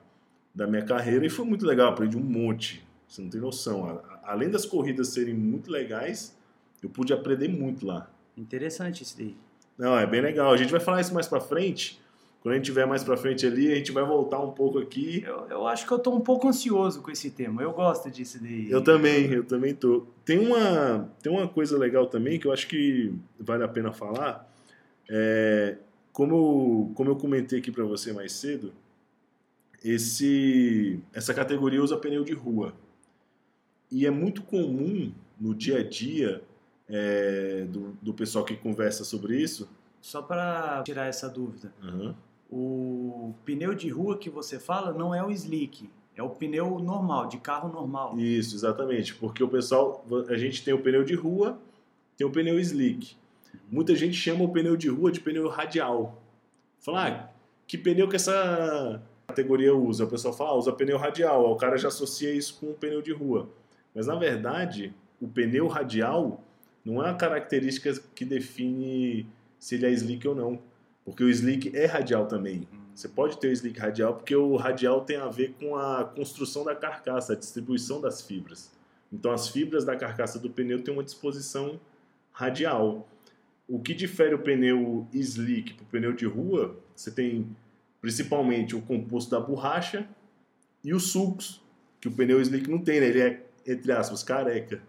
[0.53, 1.89] da minha carreira e foi muito legal.
[1.91, 2.85] Aprendi um monte.
[3.07, 4.01] Você não tem noção.
[4.23, 6.37] Além das corridas serem muito legais,
[6.83, 8.09] eu pude aprender muito lá.
[8.37, 9.35] Interessante isso daí.
[9.77, 10.53] Não, é bem legal.
[10.53, 11.99] A gente vai falar isso mais pra frente.
[12.41, 15.23] Quando a gente tiver mais pra frente ali, a gente vai voltar um pouco aqui.
[15.25, 17.61] Eu, eu acho que eu tô um pouco ansioso com esse tema.
[17.61, 18.71] Eu gosto disso daí.
[18.71, 20.05] Eu também, eu também tô.
[20.23, 24.49] Tem uma, tem uma coisa legal também que eu acho que vale a pena falar.
[25.09, 25.77] É,
[26.19, 28.73] como, como eu comentei aqui para você mais cedo,
[29.81, 32.73] esse, essa categoria usa pneu de rua.
[33.89, 36.43] E é muito comum no dia a dia
[36.89, 39.69] é, do, do pessoal que conversa sobre isso.
[40.01, 41.73] Só para tirar essa dúvida.
[41.81, 42.13] Uhum.
[42.51, 47.29] O pneu de rua que você fala não é o slick, é o pneu normal,
[47.29, 48.19] de carro normal.
[48.19, 49.15] Isso, exatamente.
[49.15, 51.57] Porque o pessoal, a gente tem o pneu de rua,
[52.17, 53.15] tem o pneu slick.
[53.69, 56.21] Muita gente chama o pneu de rua de pneu radial.
[56.79, 57.29] Fala, ah,
[57.67, 60.05] que pneu que essa categoria usa?
[60.05, 61.51] O pessoal fala, ah, usa pneu radial.
[61.51, 63.49] O cara já associa isso com o pneu de rua.
[63.93, 66.43] Mas na verdade, o pneu radial
[66.83, 69.27] não é a característica que define
[69.59, 70.59] se ele é slick ou não.
[71.05, 72.67] Porque o slick é radial também.
[72.93, 76.63] Você pode ter o slick radial porque o radial tem a ver com a construção
[76.63, 78.71] da carcaça, a distribuição das fibras.
[79.11, 81.79] Então as fibras da carcaça do pneu têm uma disposição
[82.31, 83.07] radial.
[83.69, 87.55] O que difere o pneu slick para o pneu de rua, você tem
[88.01, 90.09] principalmente o composto da borracha
[90.83, 91.61] e os sulcos,
[92.01, 93.07] que o pneu slick não tem, né?
[93.07, 94.81] Ele é, entre aspas, careca.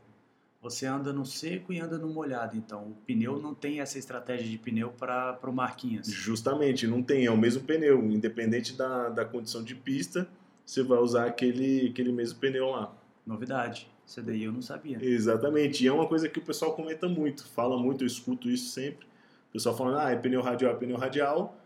[0.62, 4.46] Você anda no seco e anda no molhado, então o pneu não tem essa estratégia
[4.48, 6.06] de pneu para o Marquinhos.
[6.06, 10.28] Justamente, não tem, é o mesmo pneu, independente da, da condição de pista,
[10.64, 12.94] você vai usar aquele, aquele mesmo pneu lá.
[13.26, 13.88] Novidade.
[14.10, 14.98] Isso daí eu não sabia.
[15.00, 15.84] Exatamente.
[15.84, 19.06] E é uma coisa que o pessoal comenta muito, fala muito, eu escuto isso sempre.
[19.48, 21.56] O pessoal falando, ah, é pneu radial, é pneu radial.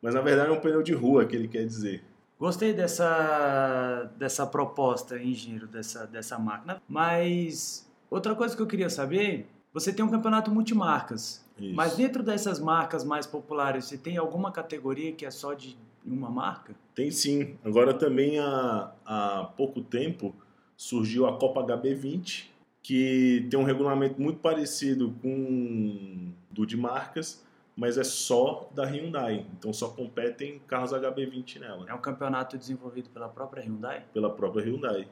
[0.00, 2.02] Mas na verdade é um pneu de rua que ele quer dizer.
[2.38, 6.80] Gostei dessa, dessa proposta, engenheiro, dessa, dessa máquina.
[6.88, 11.44] Mas outra coisa que eu queria saber, você tem um campeonato multimarcas.
[11.58, 11.74] Isso.
[11.74, 16.30] Mas dentro dessas marcas mais populares, você tem alguma categoria que é só de uma
[16.30, 16.74] marca?
[16.94, 17.58] Tem sim.
[17.62, 20.34] Agora também há, há pouco tempo
[20.80, 22.46] surgiu a Copa HB20,
[22.82, 27.44] que tem um regulamento muito parecido com do de marcas,
[27.76, 29.46] mas é só da Hyundai.
[29.58, 31.84] Então só competem carros HB20 nela.
[31.86, 34.06] É um campeonato desenvolvido pela própria Hyundai?
[34.14, 35.06] Pela própria Hyundai,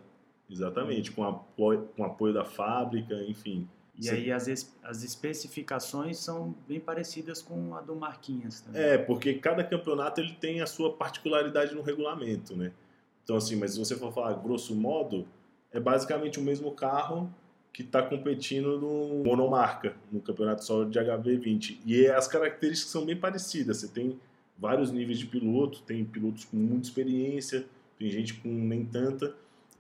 [0.49, 3.69] exatamente, com apoio, com apoio da fábrica, enfim.
[3.95, 4.15] E Você...
[4.15, 8.81] aí as, as especificações são bem parecidas com a do Marquinhos também.
[8.81, 12.73] É, porque cada campeonato ele tem a sua particularidade no regulamento, né?
[13.23, 15.29] Então assim, mas se você for falar grosso modo,
[15.73, 17.33] é basicamente o mesmo carro
[17.73, 21.79] que está competindo no monomarca, no campeonato solo de HB20.
[21.87, 23.79] E as características são bem parecidas.
[23.79, 24.19] Você tem
[24.59, 27.67] vários níveis de piloto, tem pilotos com muita experiência,
[27.99, 29.35] tem gente com nem tanta.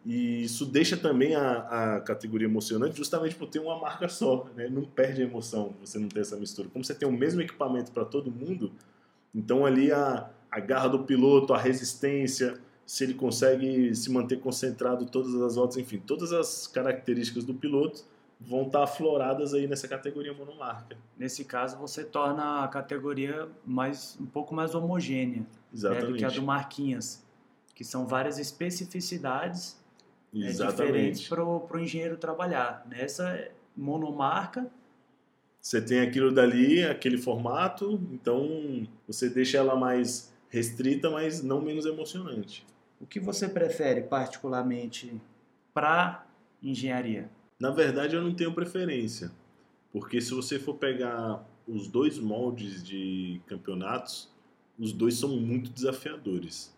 [0.07, 4.68] E isso deixa também a, a categoria emocionante justamente por ter uma marca só, né?
[4.68, 6.68] Não perde a emoção você não ter essa mistura.
[6.68, 8.70] Como você tem o mesmo equipamento para todo mundo,
[9.35, 15.05] então ali a, a garra do piloto, a resistência, se ele consegue se manter concentrado
[15.05, 18.03] todas as voltas, enfim, todas as características do piloto
[18.40, 20.96] vão estar afloradas aí nessa categoria monomarca.
[21.14, 26.31] Nesse caso, você torna a categoria mais um pouco mais homogênea né, do que a
[26.31, 27.22] do Marquinhas,
[27.74, 29.79] que são várias especificidades
[30.33, 32.87] né, diferentes para o engenheiro trabalhar.
[32.88, 34.66] Nessa monomarca,
[35.61, 41.85] você tem aquilo dali, aquele formato, então você deixa ela mais restrita, mas não menos
[41.85, 42.66] emocionante.
[43.00, 45.20] O que você prefere particularmente
[45.72, 46.26] para
[46.62, 47.30] engenharia?
[47.58, 49.30] Na verdade, eu não tenho preferência,
[49.92, 54.28] porque se você for pegar os dois moldes de campeonatos,
[54.78, 56.74] os dois são muito desafiadores.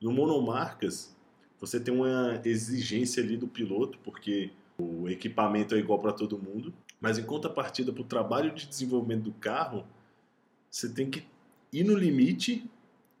[0.00, 1.14] No monomarcas,
[1.58, 6.74] você tem uma exigência ali do piloto, porque o equipamento é igual para todo mundo,
[7.00, 9.86] mas em contrapartida para o trabalho de desenvolvimento do carro,
[10.70, 11.24] você tem que
[11.72, 12.68] ir no limite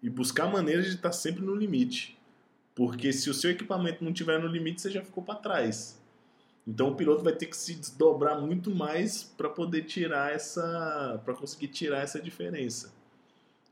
[0.02, 2.18] e buscar maneiras de estar sempre no limite.
[2.74, 6.02] Porque se o seu equipamento não estiver no limite, você já ficou para trás.
[6.66, 11.34] Então o piloto vai ter que se desdobrar muito mais para poder tirar essa, para
[11.34, 12.92] conseguir tirar essa diferença.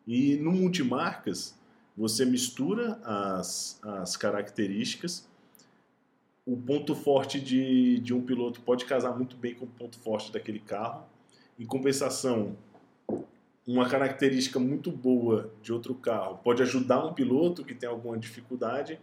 [0.06, 1.58] E no multimarcas
[1.96, 5.28] você mistura as, as características.
[6.44, 10.32] O ponto forte de, de um piloto pode casar muito bem com o ponto forte
[10.32, 11.06] daquele carro.
[11.58, 12.56] Em compensação,
[13.66, 18.98] uma característica muito boa de outro carro pode ajudar um piloto que tem alguma dificuldade.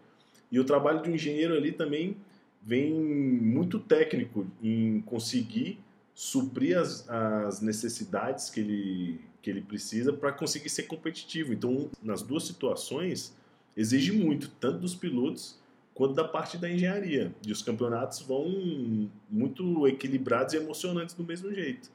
[0.51, 2.17] E o trabalho um engenheiro ali também
[2.61, 5.79] vem muito técnico em conseguir
[6.13, 11.53] suprir as, as necessidades que ele, que ele precisa para conseguir ser competitivo.
[11.53, 13.33] Então, nas duas situações,
[13.77, 15.57] exige muito, tanto dos pilotos
[15.93, 17.33] quanto da parte da engenharia.
[17.47, 21.89] E os campeonatos vão muito equilibrados e emocionantes do mesmo jeito.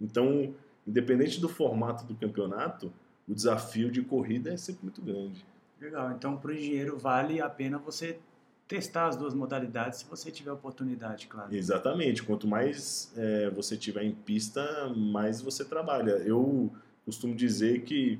[0.00, 0.54] Então,
[0.88, 2.90] independente do formato do campeonato,
[3.28, 5.44] o desafio de corrida é sempre muito grande.
[5.78, 8.18] Legal, então para o engenheiro vale a pena você
[8.66, 11.54] testar as duas modalidades se você tiver oportunidade, claro.
[11.54, 12.22] Exatamente.
[12.22, 16.12] Quanto mais é, você tiver em pista, mais você trabalha.
[16.12, 16.70] Eu
[17.04, 18.18] costumo dizer que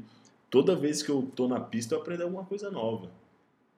[0.50, 3.10] toda vez que eu estou na pista eu aprendo alguma coisa nova.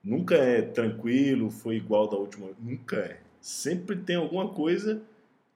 [0.03, 2.49] Nunca é tranquilo, foi igual da última.
[2.59, 3.19] Nunca é.
[3.39, 5.01] Sempre tem alguma coisa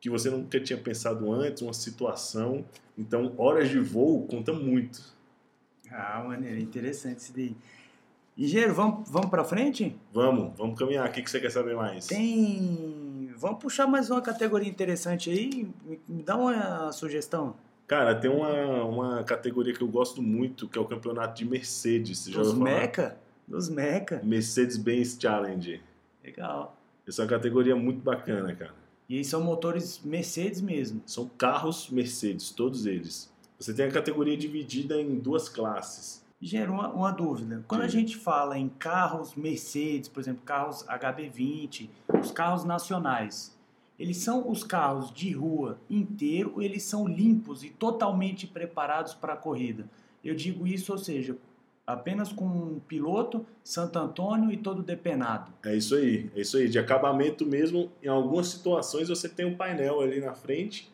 [0.06, 2.64] que você nunca tinha pensado antes, uma situação.
[2.96, 5.02] Então, horas de voo conta muito.
[5.92, 7.58] Ah, maneiro, interessante isso daí.
[8.38, 9.98] Engenheiro, vamos, vamos para frente?
[10.14, 11.10] Vamos, vamos caminhar.
[11.10, 12.06] O que, que você quer saber mais?
[12.06, 13.34] Tem.
[13.36, 15.68] Vamos puxar mais uma categoria interessante aí.
[16.08, 17.56] Me dá uma sugestão.
[17.88, 22.26] Cara, tem uma, uma categoria que eu gosto muito, que é o campeonato de Mercedes.
[22.26, 23.18] Você Dos Meca?
[23.48, 24.22] Dos Meca.
[24.24, 25.82] Mercedes-Benz Challenge.
[26.24, 26.78] Legal.
[27.08, 28.85] Essa é uma categoria muito bacana, cara.
[29.10, 31.02] E são motores Mercedes mesmo?
[31.06, 33.32] São carros Mercedes, todos eles.
[33.60, 37.64] Você tem a categoria dividida em duas classes gera uma, uma dúvida.
[37.68, 37.88] Quando Sim.
[37.88, 41.90] a gente fala em carros Mercedes, por exemplo, carros HB20,
[42.22, 43.56] os carros nacionais,
[43.98, 49.34] eles são os carros de rua inteiro ou eles são limpos e totalmente preparados para
[49.34, 49.90] a corrida?
[50.24, 51.38] Eu digo isso, ou seja,
[51.86, 55.52] apenas com um piloto, Santo Antônio e todo depenado.
[55.64, 56.68] É isso aí, é isso aí.
[56.68, 60.92] De acabamento mesmo, em algumas situações você tem um painel ali na frente,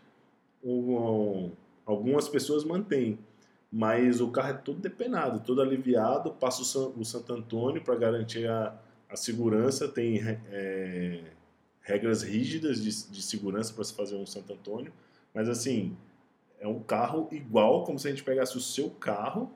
[0.64, 1.52] um,
[1.86, 3.18] algumas pessoas mantêm
[3.72, 7.96] mas o carro é todo depenado, todo aliviado, passa o, San, o Santo Antônio para
[7.96, 8.78] garantir a,
[9.10, 10.20] a segurança, tem
[10.52, 11.24] é,
[11.80, 14.92] regras rígidas de, de segurança para se fazer um Santo Antônio,
[15.34, 15.96] mas assim,
[16.60, 19.50] é um carro igual como se a gente pegasse o seu carro,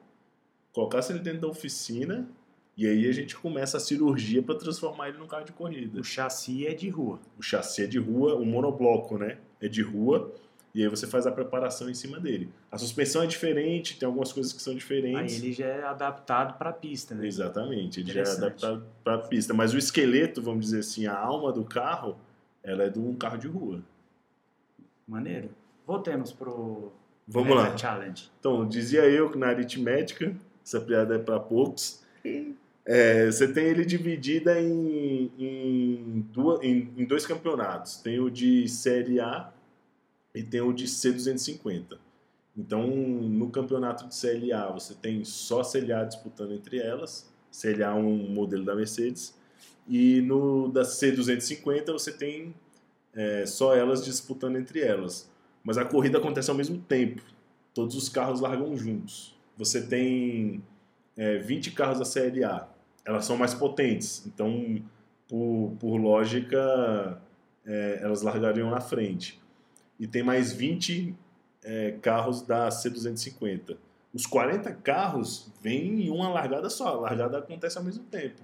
[0.76, 2.28] colocasse ele dentro da oficina
[2.76, 6.02] e aí a gente começa a cirurgia para transformar ele num carro de corrida.
[6.02, 7.20] O chassi é de rua.
[7.40, 9.38] O chassi é de rua, o monobloco, né?
[9.62, 10.34] É de rua
[10.76, 12.50] e aí você faz a preparação em cima dele.
[12.70, 15.34] A suspensão é diferente, tem algumas coisas que são diferentes.
[15.34, 17.26] Aí ele já é adaptado para a pista, né?
[17.26, 19.54] Exatamente, ele já é adaptado para a pista.
[19.54, 22.18] Mas o esqueleto, vamos dizer assim, a alma do carro,
[22.62, 23.82] ela é de um carro de rua.
[25.08, 25.50] Maneiro.
[25.88, 26.92] Voltemos pro
[27.28, 27.76] Vamos lá.
[27.78, 28.30] Challenge.
[28.40, 30.36] Então, dizia eu que na aritmética,
[30.66, 32.02] essa piada é para poucos.
[32.84, 37.98] É, você tem ele dividida em, em, duas, em, em dois campeonatos.
[37.98, 39.52] Tem o de Série A
[40.34, 41.98] e tem o de C250.
[42.58, 48.30] Então, no campeonato de CLA, você tem só CLA disputando entre elas, CLA é um
[48.30, 49.36] modelo da Mercedes,
[49.88, 52.56] e no da C250 você tem
[53.14, 55.30] é, só elas disputando entre elas.
[55.64, 57.22] Mas a corrida acontece ao mesmo tempo,
[57.74, 59.35] todos os carros largam juntos.
[59.58, 60.64] Você tem
[61.18, 62.70] é, 20 carros da CLA,
[63.06, 64.82] elas são mais potentes, então,
[65.28, 67.22] por, por lógica,
[67.66, 69.42] é, elas largariam na frente
[70.00, 71.16] e tem mais 20
[71.64, 73.78] é, carros da C250.
[74.14, 78.42] Os 40 carros vêm em uma largada só, a largada acontece ao mesmo tempo.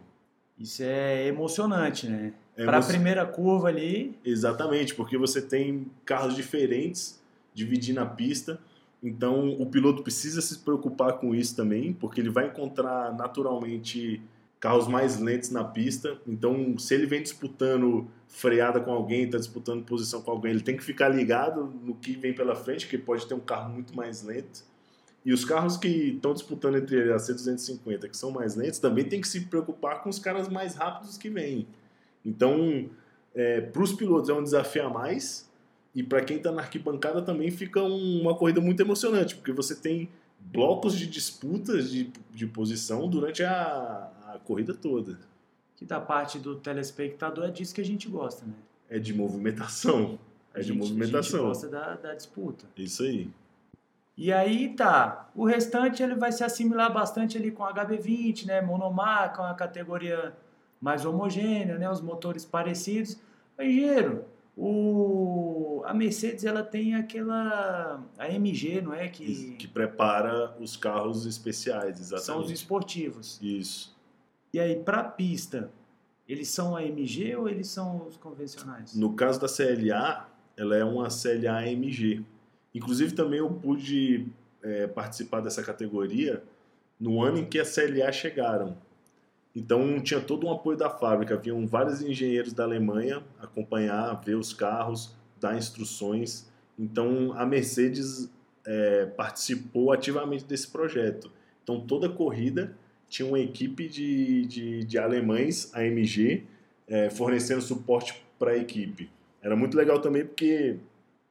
[0.58, 2.34] Isso é emocionante, né?
[2.56, 7.22] É Para a primeira curva ali, Exatamente, porque você tem carros diferentes
[7.54, 8.60] dividindo a pista.
[9.04, 14.22] Então o piloto precisa se preocupar com isso também, porque ele vai encontrar naturalmente
[14.60, 16.20] carros mais lentos na pista.
[16.28, 20.78] Então, se ele vem disputando freada com alguém, está disputando posição com alguém, ele tem
[20.78, 24.22] que ficar ligado no que vem pela frente, que pode ter um carro muito mais
[24.22, 24.64] lento.
[25.26, 29.04] E os carros que estão disputando entre eles, a C250, que são mais lentos, também
[29.04, 31.68] tem que se preocupar com os caras mais rápidos que vêm.
[32.24, 32.88] Então,
[33.74, 35.50] para os pilotos é um desafio a mais
[35.94, 39.76] e para quem está na arquibancada também fica um- uma corrida muito emocionante, porque você
[39.76, 45.20] tem blocos de disputas de, de posição durante a, a corrida toda.
[45.76, 48.54] que da parte do telespectador é disso que a gente gosta, né?
[48.90, 50.20] É de movimentação.
[50.54, 51.40] A É de gente- A movimentação.
[51.40, 52.66] gente gosta da, da disputa.
[52.78, 53.30] Isso aí.
[54.18, 58.62] E aí tá, o restante ele vai se assimilar bastante ali com a HB20, né,
[58.62, 60.34] monomarca, uma categoria
[60.80, 63.18] mais homogênea, né, os motores parecidos.
[63.60, 70.78] Engenheiro, o a Mercedes ela tem aquela a MG, não é que, Que prepara os
[70.78, 72.54] carros especiais, são os exatamente.
[72.54, 73.40] esportivos.
[73.42, 73.96] Isso.
[74.54, 75.72] E aí para pista,
[76.28, 78.96] eles são a MG ou eles são os convencionais?
[78.96, 82.24] No caso da CLA, ela é uma CLA AMG.
[82.74, 84.28] Inclusive, também eu pude
[84.64, 86.42] é, participar dessa categoria
[87.00, 88.78] no ano em que a CLA chegaram.
[89.56, 91.36] Então, tinha todo um apoio da fábrica.
[91.36, 96.50] Haviam vários engenheiros da Alemanha acompanhar, ver os carros, dar instruções.
[96.80, 98.32] Então, a Mercedes
[98.66, 101.32] é, participou ativamente desse projeto.
[101.64, 102.76] Então, toda corrida
[103.10, 106.46] tinha uma equipe de, de, de alemães, AMG,
[106.88, 109.10] é, fornecendo suporte para a equipe.
[109.42, 110.78] Era muito legal também porque,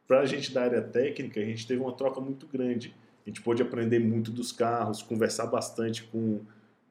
[0.07, 2.95] para a gente da área técnica, a gente teve uma troca muito grande.
[3.25, 6.41] A gente pôde aprender muito dos carros, conversar bastante com,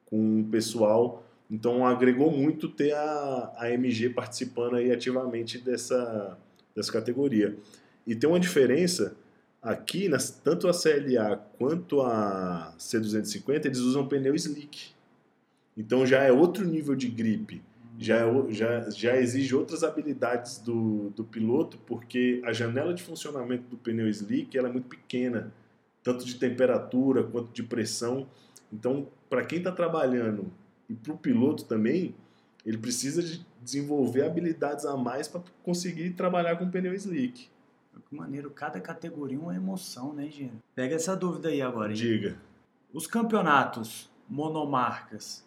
[0.10, 1.24] com o pessoal.
[1.50, 6.38] Então, agregou muito ter a, a MG participando aí ativamente dessa,
[6.76, 7.56] dessa categoria.
[8.06, 9.16] E tem uma diferença
[9.62, 14.92] aqui, nas, tanto a CLA quanto a C250, eles usam pneu slick.
[15.76, 17.62] Então, já é outro nível de gripe
[18.00, 23.64] já, é já, já exige outras habilidades do, do piloto, porque a janela de funcionamento
[23.70, 25.52] do pneu slick ela é muito pequena,
[26.02, 28.26] tanto de temperatura quanto de pressão.
[28.72, 30.52] Então, para quem está trabalhando
[30.90, 32.16] e para o piloto também,
[32.66, 37.50] ele precisa de desenvolver habilidades a mais para conseguir trabalhar com pneu slick.
[38.10, 40.58] Que maneiro, cada categoria é uma emoção, né, engenheiro?
[40.74, 41.98] Pega essa dúvida aí agora, hein?
[41.98, 42.38] Diga.
[42.94, 45.46] Os campeonatos monomarcas,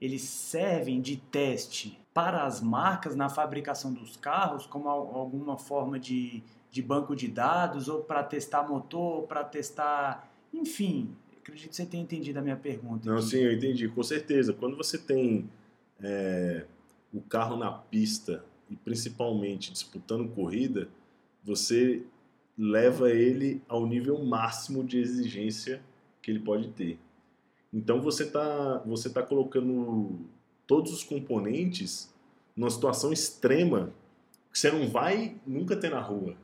[0.00, 5.98] eles servem de teste para as marcas na fabricação dos carros, como al- alguma forma
[5.98, 10.30] de, de banco de dados, ou para testar motor, para testar.
[10.52, 13.08] Enfim, acredito que você tenha entendido a minha pergunta.
[13.08, 13.26] Não, aqui.
[13.26, 14.54] sim, eu entendi, com certeza.
[14.54, 15.48] Quando você tem
[16.00, 16.64] é,
[17.12, 20.88] o carro na pista e principalmente disputando corrida,
[21.44, 22.02] você
[22.56, 25.82] leva ele ao nível máximo de exigência
[26.22, 26.98] que ele pode ter.
[27.72, 30.20] Então você está você tá colocando
[30.66, 32.12] todos os componentes
[32.56, 33.92] numa situação extrema
[34.50, 36.36] que você não vai nunca ter na rua.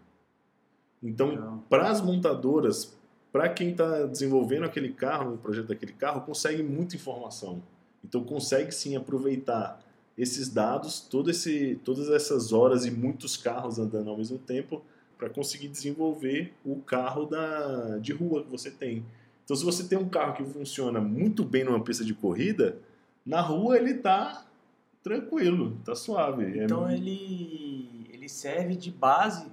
[1.03, 3.00] Então, para as montadoras,
[3.33, 7.62] para quem está desenvolvendo aquele carro, o projeto daquele carro, consegue muita informação.
[8.05, 9.81] Então consegue sim aproveitar
[10.19, 14.83] esses dados, todo esse, todas essas horas e muitos carros andando ao mesmo tempo
[15.16, 19.05] para conseguir desenvolver o carro da, de rua que você tem.
[19.45, 22.79] Então se você tem um carro que funciona muito bem numa pista de corrida,
[23.25, 24.47] na rua ele está
[25.03, 26.59] tranquilo, está suave.
[26.59, 29.47] É Então ele, ele serve de base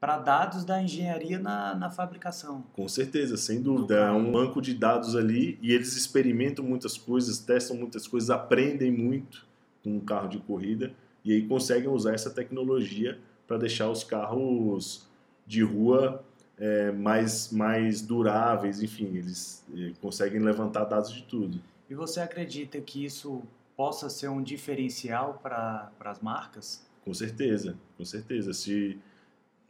[0.00, 2.64] para dados da engenharia na, na fabricação.
[2.72, 3.96] Com certeza, sem dúvida.
[3.96, 8.90] É um banco de dados ali e eles experimentam muitas coisas, testam muitas coisas, aprendem
[8.90, 9.46] muito
[9.84, 15.06] com um carro de corrida e aí conseguem usar essa tecnologia para deixar os carros
[15.46, 16.24] de rua
[16.56, 21.58] é, mais, mais duráveis, enfim, eles eh, conseguem levantar dados de tudo.
[21.88, 23.42] E você acredita que isso
[23.76, 26.86] possa ser um diferencial para as marcas?
[27.02, 28.52] Com certeza, com certeza.
[28.52, 28.98] Se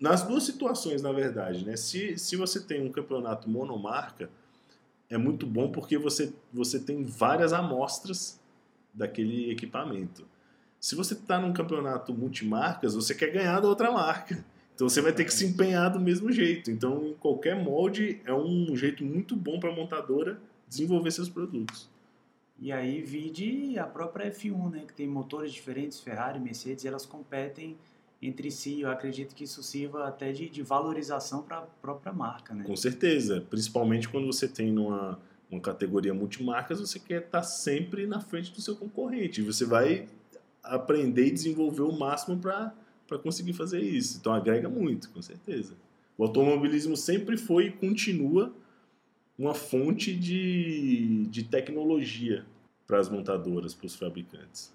[0.00, 1.76] nas duas situações, na verdade, né?
[1.76, 4.30] Se, se você tem um campeonato monomarca,
[5.10, 8.40] é muito bom porque você, você tem várias amostras
[8.94, 10.26] daquele equipamento.
[10.80, 14.42] Se você está num campeonato multimarcas, você quer ganhar da outra marca.
[14.74, 16.70] Então você vai ter que se empenhar do mesmo jeito.
[16.70, 21.86] Então, em qualquer molde, é um jeito muito bom para a montadora desenvolver seus produtos.
[22.58, 27.76] E aí vide a própria F1, né, que tem motores diferentes, Ferrari, Mercedes, elas competem
[28.22, 28.80] entre si.
[28.80, 32.64] Eu acredito que isso sirva até de, de valorização para a própria marca, né?
[32.64, 35.18] Com certeza, principalmente quando você tem numa,
[35.50, 39.42] uma categoria multimarcas, você quer estar sempre na frente do seu concorrente.
[39.42, 40.08] Você vai
[40.62, 42.72] aprender e desenvolver o máximo para
[43.22, 44.18] conseguir fazer isso.
[44.18, 45.74] Então agrega muito, com certeza.
[46.16, 48.52] O automobilismo sempre foi e continua
[49.38, 52.44] uma fonte de, de tecnologia
[52.86, 54.70] para as montadoras, para os fabricantes.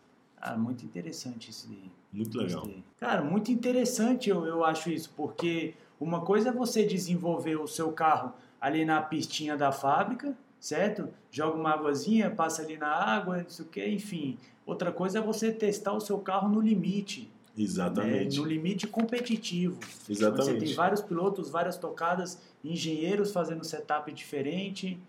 [0.47, 1.89] Ah, muito interessante isso daí.
[2.13, 2.61] Muito legal.
[2.61, 2.83] Gostei.
[2.99, 7.91] Cara, muito interessante eu, eu acho isso, porque uma coisa é você desenvolver o seu
[7.91, 8.31] carro
[8.61, 11.09] ali na pistinha da fábrica, certo?
[11.31, 14.37] Joga uma águazinha, passa ali na água, não sei o que, enfim.
[14.67, 17.27] Outra coisa é você testar o seu carro no limite.
[17.57, 18.37] Exatamente.
[18.37, 18.43] Né?
[18.43, 19.79] No limite competitivo.
[20.07, 20.59] Exatamente.
[20.59, 24.99] Você tem vários pilotos, várias tocadas, engenheiros fazendo setup diferente.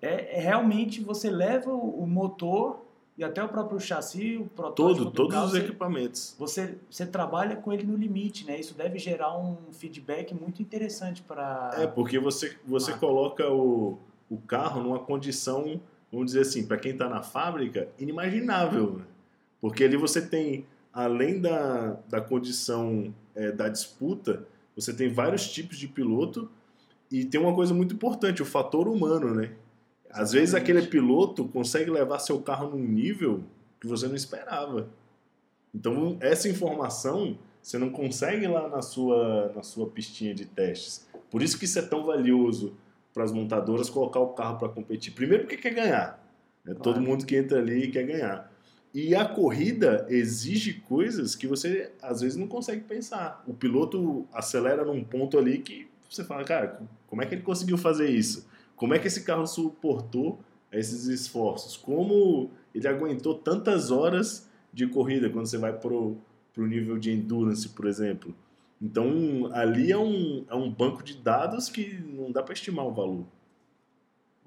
[0.00, 5.10] É, é realmente você leva o motor e até o próprio chassi, o protótipo Todo,
[5.12, 6.34] todos carro, os você, equipamentos.
[6.38, 8.58] você, você trabalha com ele no limite, né?
[8.58, 12.98] Isso deve gerar um feedback muito interessante para É, porque você, você Ah.
[12.98, 13.98] coloca o,
[14.30, 18.94] o carro numa condição, vamos dizer assim, para quem está na fábrica, inimaginável.
[18.98, 19.04] né?
[19.60, 25.76] Porque ali você tem, além da, da condição é, da disputa, você tem vários tipos
[25.76, 26.50] de piloto
[27.10, 29.52] e tem uma coisa muito importante, o fator humano, né?
[30.12, 30.78] Às vezes Exatamente.
[30.78, 33.42] aquele piloto consegue levar seu carro num nível
[33.80, 34.88] que você não esperava.
[35.74, 41.06] Então essa informação você não consegue lá na sua, na sua pistinha de testes.
[41.30, 42.74] Por isso que isso é tão valioso
[43.14, 45.12] para as montadoras colocar o carro para competir.
[45.12, 46.22] Primeiro porque quer ganhar.
[46.64, 46.74] Né?
[46.74, 47.02] Todo Claro.
[47.02, 48.50] mundo que entra ali quer ganhar.
[48.94, 53.42] E a corrida exige coisas que você às vezes não consegue pensar.
[53.46, 57.78] O piloto acelera num ponto ali que você fala, cara, como é que ele conseguiu
[57.78, 58.46] fazer isso?
[58.82, 60.40] Como é que esse carro suportou
[60.72, 61.76] esses esforços?
[61.76, 66.16] Como ele aguentou tantas horas de corrida quando você vai pro,
[66.52, 68.34] pro nível de endurance, por exemplo?
[68.82, 72.90] Então, ali é um, é um banco de dados que não dá para estimar o
[72.92, 73.24] valor.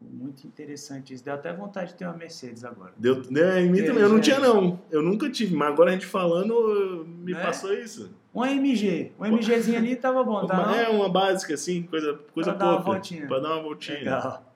[0.01, 1.23] Muito interessante isso.
[1.23, 2.91] Deu até vontade de ter uma Mercedes agora.
[2.97, 4.81] Deu, né, em mim É, também, eu não já- tinha não.
[4.91, 7.41] Eu nunca tive, mas agora a gente falando, me Né?
[7.41, 8.11] passou isso.
[8.35, 9.13] Um MG.
[9.17, 10.61] Um MGzinho ali tava bom, tá?
[10.61, 12.91] Uma- é uma básica, assim, coisa, coisa Pra dar uma pouca.
[12.91, 13.27] voltinha.
[13.27, 13.97] Pra dar uma voltinha.
[13.99, 14.53] Legal.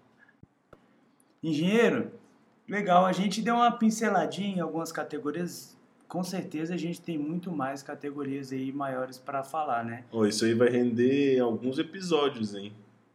[1.42, 2.12] Engenheiro,
[2.68, 3.06] legal.
[3.06, 5.78] A gente deu uma pinceladinha em algumas categorias.
[6.08, 10.04] Com certeza a gente tem muito mais categorias aí maiores para falar, né?
[10.12, 12.74] Ó, isso aí vai render alguns episódios, hein?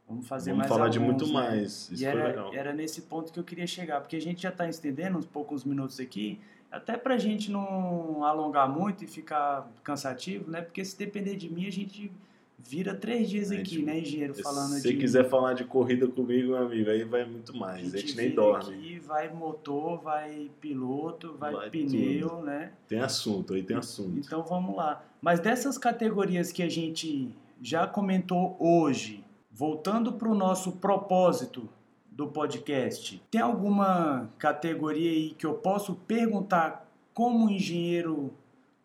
[0.09, 1.33] Vamos fazer Vamos mais falar de alguns, muito né?
[1.33, 1.91] mais.
[1.91, 2.55] Isso e foi era, legal.
[2.55, 5.65] era nesse ponto que eu queria chegar, porque a gente já está estendendo uns poucos
[5.65, 6.39] minutos aqui,
[6.77, 10.61] até pra gente não alongar muito e ficar cansativo, né?
[10.63, 12.11] Porque se depender de mim, a gente
[12.59, 14.89] vira três dias A aqui, gente- né, engenheiro, falando Se de...
[14.89, 17.81] você quiser falar de corrida comigo, meu amigo, aí vai muito a mais.
[17.95, 18.75] A gente gente nem dorme.
[18.75, 22.73] Aqui, vai motor, vai piloto, vai, Vai pneu, né?
[22.89, 24.19] Tem assunto, aí tem assunto.
[24.19, 25.05] Então vamos lá.
[25.21, 27.29] Mas dessas categorias que a gente
[27.61, 29.23] já comentou hoje,
[29.53, 31.69] voltando para o nosso propósito
[32.15, 38.33] do podcast, tem alguma categoria aí que eu posso perguntar como o engenheiro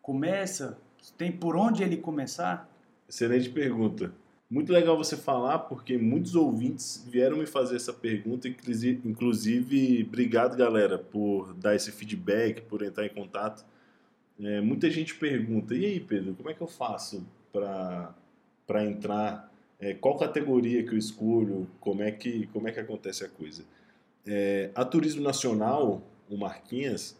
[0.02, 0.76] começa?
[1.16, 2.68] Tem por onde ele começar?
[3.08, 4.12] Excelente pergunta.
[4.50, 10.98] Muito legal você falar, porque muitos ouvintes vieram me fazer essa pergunta, inclusive, obrigado, galera,
[10.98, 13.64] por dar esse feedback, por entrar em contato.
[14.40, 19.49] É, muita gente pergunta, e aí, Pedro, como é que eu faço para entrar?
[19.80, 21.66] É, qual categoria que eu escolho?
[21.80, 23.64] Como é que, como é que acontece a coisa?
[24.26, 27.18] É, a Turismo Nacional, o Marquinhas,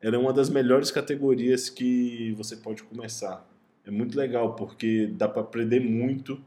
[0.00, 3.44] era uma das melhores categorias que você pode começar.
[3.84, 6.40] É muito legal, porque dá para aprender muito.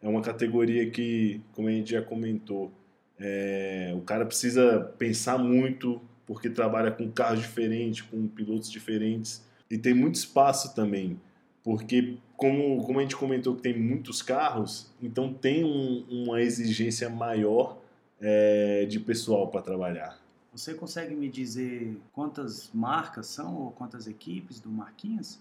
[0.00, 2.72] É uma categoria que, como a gente já comentou,
[3.18, 9.46] é, o cara precisa pensar muito, porque trabalha com carros diferentes, com pilotos diferentes.
[9.70, 11.20] E tem muito espaço também,
[11.64, 17.08] porque, como, como a gente comentou que tem muitos carros, então tem um- uma exigência
[17.08, 17.78] maior
[18.24, 20.20] é, de pessoal para trabalhar.
[20.52, 25.40] Você consegue me dizer quantas marcas são ou quantas equipes do Marquinhos?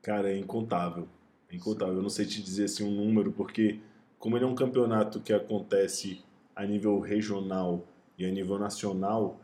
[0.00, 1.06] Cara, é incontável.
[1.50, 1.96] É incontável.
[1.96, 3.78] Eu não sei te dizer assim um número, porque
[4.18, 6.22] como ele é um campeonato que acontece
[6.56, 7.84] a nível regional
[8.16, 9.38] e a nível nacional,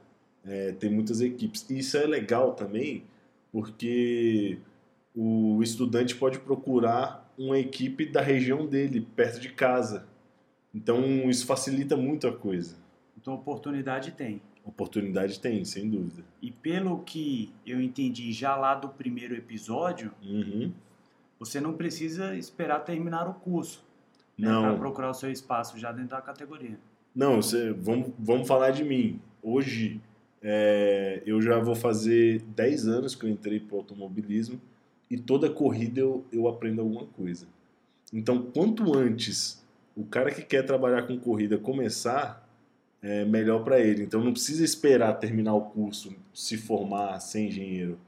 [0.44, 1.68] é, tem muitas equipes.
[1.68, 3.04] E isso é legal também,
[3.52, 4.58] porque
[5.20, 10.06] o estudante pode procurar uma equipe da região dele, perto de casa.
[10.72, 12.76] Então isso facilita muito a coisa.
[13.20, 14.40] Então oportunidade tem.
[14.64, 16.22] Oportunidade tem, sem dúvida.
[16.40, 20.72] E pelo que eu entendi já lá do primeiro episódio, Uhum.
[21.36, 23.84] você não precisa esperar terminar o curso
[24.38, 24.62] né, Não.
[24.62, 26.78] para procurar o seu espaço já dentro da categoria.
[27.12, 29.20] Não, você, vamos, vamos falar de mim.
[29.42, 30.00] Hoje,
[30.40, 34.60] é, eu já vou fazer 10 anos que eu entrei para o automobilismo
[35.10, 37.46] e toda corrida eu, eu aprendo alguma coisa.
[38.12, 39.64] Então, quanto antes
[39.96, 42.48] o cara que quer trabalhar com corrida começar,
[43.02, 44.02] é, melhor para ele.
[44.02, 47.98] Então não precisa esperar terminar o curso, se formar, ser engenheiro,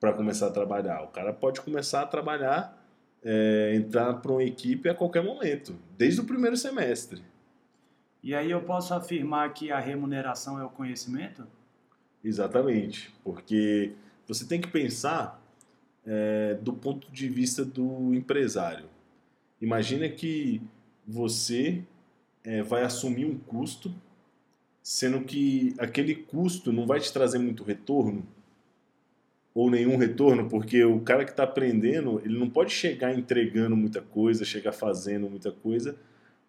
[0.00, 1.02] para começar a trabalhar.
[1.02, 2.78] O cara pode começar a trabalhar,
[3.22, 7.22] é, entrar para uma equipe a qualquer momento, desde o primeiro semestre.
[8.22, 11.46] E aí eu posso afirmar que a remuneração é o conhecimento?
[12.22, 13.92] Exatamente, porque
[14.26, 15.42] você tem que pensar
[16.06, 18.86] é, do ponto de vista do empresário.
[19.60, 20.60] Imagina que
[21.06, 21.82] você
[22.42, 23.92] é, vai assumir um custo,
[24.82, 28.26] sendo que aquele custo não vai te trazer muito retorno
[29.54, 34.02] ou nenhum retorno, porque o cara que está aprendendo, ele não pode chegar entregando muita
[34.02, 35.96] coisa, chegar fazendo muita coisa,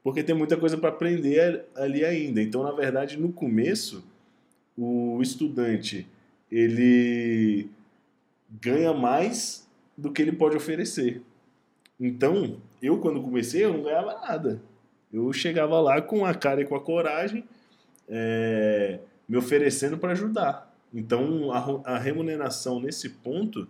[0.04, 2.42] porque tem muita coisa para aprender ali ainda.
[2.42, 4.04] Então, na verdade, no começo,
[4.76, 6.08] o estudante
[6.52, 7.70] ele
[8.50, 9.68] ganha mais
[9.98, 11.22] do que ele pode oferecer.
[12.00, 14.62] Então, eu quando comecei, eu não ganhava nada.
[15.12, 17.46] Eu chegava lá com a cara e com a coragem,
[18.08, 20.74] é, me oferecendo para ajudar.
[20.94, 23.68] Então, a, a remuneração nesse ponto,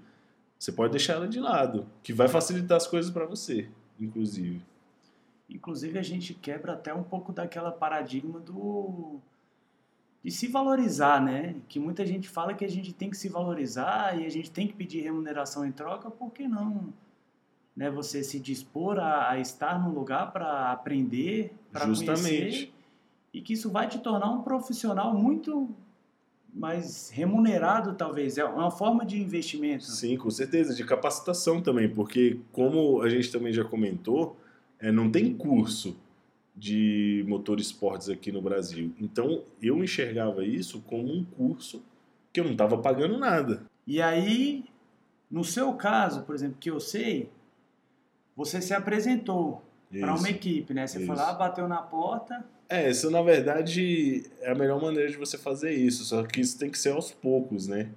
[0.58, 3.68] você pode deixar ela de lado, que vai facilitar as coisas para você,
[4.00, 4.62] inclusive.
[5.50, 9.20] Inclusive, a gente quebra até um pouco daquela paradigma do
[10.26, 11.54] de se valorizar, né?
[11.70, 14.68] Que muita gente fala que a gente tem que se valorizar e a gente tem
[14.68, 16.92] que pedir remuneração em troca, por que não?
[17.78, 22.74] Né, você se dispor a, a estar num lugar para aprender, para conhecer,
[23.32, 25.70] e que isso vai te tornar um profissional muito
[26.52, 28.40] mais remunerado, talvez.
[28.40, 29.84] É uma forma de investimento.
[29.84, 34.36] Sim, com certeza, de capacitação também, porque como a gente também já comentou,
[34.80, 35.96] é, não tem curso
[36.56, 38.94] de motor esportes aqui no Brasil.
[39.00, 41.84] Então eu enxergava isso como um curso
[42.32, 43.64] que eu não estava pagando nada.
[43.86, 44.66] E aí,
[45.30, 47.30] no seu caso, por exemplo, que eu sei,
[48.36, 50.88] você se apresentou para uma equipe, né?
[50.88, 51.08] Você isso.
[51.08, 52.44] foi lá, bateu na porta.
[52.68, 56.58] É, isso na verdade é a melhor maneira de você fazer isso, só que isso
[56.58, 57.90] tem que ser aos poucos, né?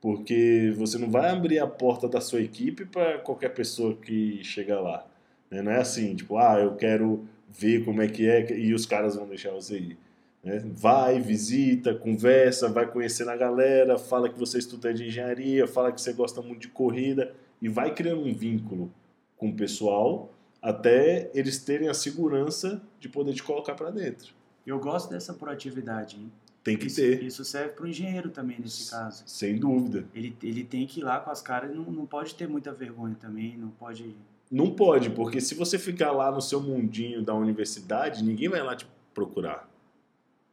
[0.00, 4.78] Porque você não vai abrir a porta da sua equipe para qualquer pessoa que chega
[4.80, 5.04] lá.
[5.50, 5.60] Né?
[5.60, 9.16] Não é assim, tipo, ah, eu quero ver como é que é e os caras
[9.16, 9.98] vão deixar você ir.
[10.42, 10.62] Né?
[10.72, 16.00] Vai, visita, conversa, vai conhecendo a galera, fala que você estuda de engenharia, fala que
[16.00, 18.92] você gosta muito de corrida e vai criando um vínculo
[19.36, 24.34] com o pessoal até eles terem a segurança de poder te colocar para dentro.
[24.66, 26.16] Eu gosto dessa proatividade.
[26.16, 26.32] Hein?
[26.62, 27.22] Tem que isso, ter.
[27.22, 29.22] Isso serve para o engenheiro também, nesse caso.
[29.26, 30.04] Sem dúvida.
[30.14, 33.16] Ele, ele tem que ir lá com as caras, não, não pode ter muita vergonha
[33.18, 34.14] também, não pode
[34.50, 38.74] não pode, porque se você ficar lá no seu mundinho da universidade, ninguém vai lá
[38.74, 39.68] te procurar.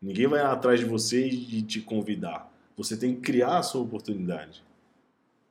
[0.01, 2.51] Ninguém vai lá atrás de você e te convidar.
[2.75, 4.63] Você tem que criar a sua oportunidade.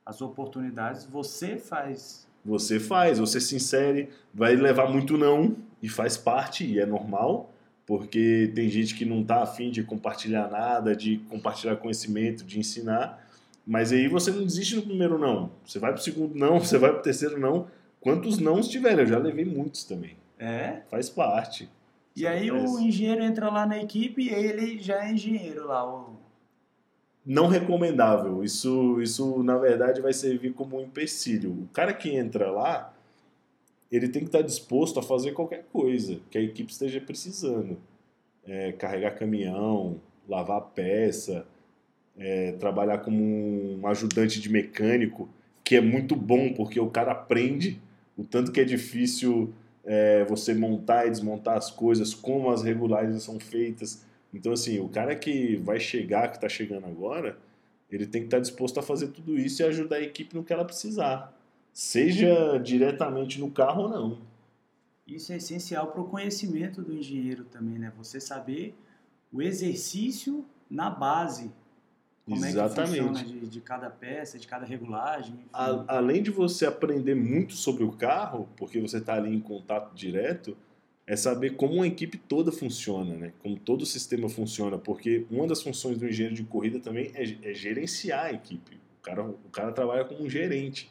[0.04, 2.26] As oportunidades você faz.
[2.44, 7.50] Você faz, você se insere, vai levar muito não e faz parte, e é normal,
[7.86, 13.26] porque tem gente que não está afim de compartilhar nada, de compartilhar conhecimento, de ensinar.
[13.66, 15.50] Mas aí você não desiste no primeiro não.
[15.64, 17.66] Você vai para o segundo não, você vai para o terceiro não
[18.04, 19.00] Quantos não tiveram?
[19.00, 20.14] Eu já levei muitos também.
[20.38, 20.82] É?
[20.90, 21.70] Faz parte.
[22.14, 25.90] E aí o engenheiro entra lá na equipe e ele já é engenheiro lá.
[25.90, 26.18] O...
[27.24, 28.44] Não recomendável.
[28.44, 31.50] Isso, isso, na verdade, vai servir como um empecilho.
[31.50, 32.94] O cara que entra lá,
[33.90, 37.78] ele tem que estar disposto a fazer qualquer coisa que a equipe esteja precisando.
[38.46, 39.98] É, carregar caminhão,
[40.28, 41.46] lavar peça,
[42.18, 43.16] é, trabalhar como
[43.80, 45.26] um ajudante de mecânico,
[45.64, 47.80] que é muito bom porque o cara aprende
[48.16, 49.52] o tanto que é difícil
[49.84, 54.04] é, você montar e desmontar as coisas, como as regulagens são feitas.
[54.32, 57.38] Então, assim, o cara que vai chegar, que está chegando agora,
[57.90, 60.42] ele tem que estar tá disposto a fazer tudo isso e ajudar a equipe no
[60.42, 61.36] que ela precisar,
[61.72, 64.18] seja diretamente no carro ou não.
[65.06, 67.92] Isso é essencial para o conhecimento do engenheiro também, né?
[67.98, 68.74] Você saber
[69.30, 71.52] o exercício na base,
[72.24, 72.98] como Exatamente.
[72.98, 75.34] é que funciona de, de, cada peça, de cada regulagem.
[75.52, 79.94] A, além de você aprender muito sobre o carro, porque você está ali em contato
[79.94, 80.56] direto,
[81.06, 83.32] é saber como a equipe toda funciona, né?
[83.42, 87.50] Como todo o sistema funciona, porque uma das funções do engenheiro de corrida também é,
[87.50, 88.76] é gerenciar a equipe.
[89.00, 90.90] O cara, o cara trabalha como um gerente.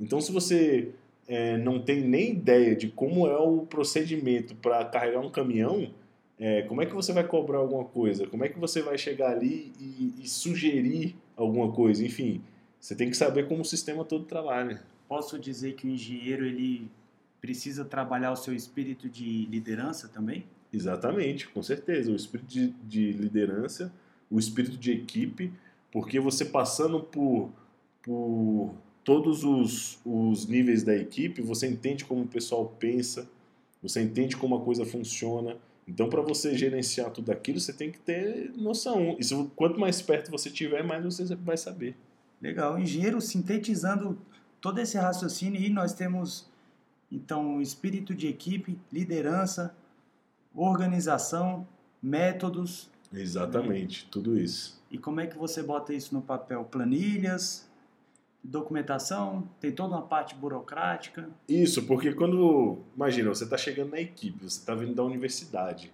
[0.00, 0.92] Então, se você
[1.28, 5.92] é, não tem nem ideia de como é o procedimento para carregar um caminhão,
[6.40, 8.26] é, como é que você vai cobrar alguma coisa?
[8.26, 12.02] Como é que você vai chegar ali e, e, sugerir alguma coisa?
[12.02, 12.42] Enfim,
[12.80, 14.82] você tem que saber como o sistema todo trabalha.
[15.06, 16.90] Posso dizer que o engenheiro ele
[17.42, 20.46] precisa trabalhar o seu espírito de liderança também?
[20.72, 22.10] Exatamente, com certeza.
[22.10, 23.92] O espírito de, de liderança,
[24.30, 25.52] o espírito de equipe,
[25.92, 27.50] porque você passando por,
[28.02, 28.72] por
[29.04, 33.28] todos os, os níveis da equipe, você entende como o pessoal pensa,
[33.82, 35.58] você entende como a coisa funciona
[35.90, 39.16] Então, para você gerenciar tudo aquilo, você tem que ter noção.
[39.18, 41.96] E se, quanto mais perto você tiver, mais você vai saber.
[42.40, 42.78] Legal.
[42.78, 44.16] Engenheiro, sintetizando
[44.60, 46.48] todo esse raciocínio aí, nós temos,
[47.10, 49.74] então, espírito de equipe, liderança,
[50.54, 51.66] organização,
[52.00, 52.88] métodos.
[53.12, 54.08] Exatamente, né?
[54.12, 54.80] tudo isso.
[54.90, 56.64] E como é que você bota isso no papel?
[56.64, 57.68] Planilhas,
[58.42, 61.28] documentação, tem toda uma parte burocrática.
[61.48, 65.92] Isso, porque quando, imagina, você está chegando na equipe, você está vindo da universidade,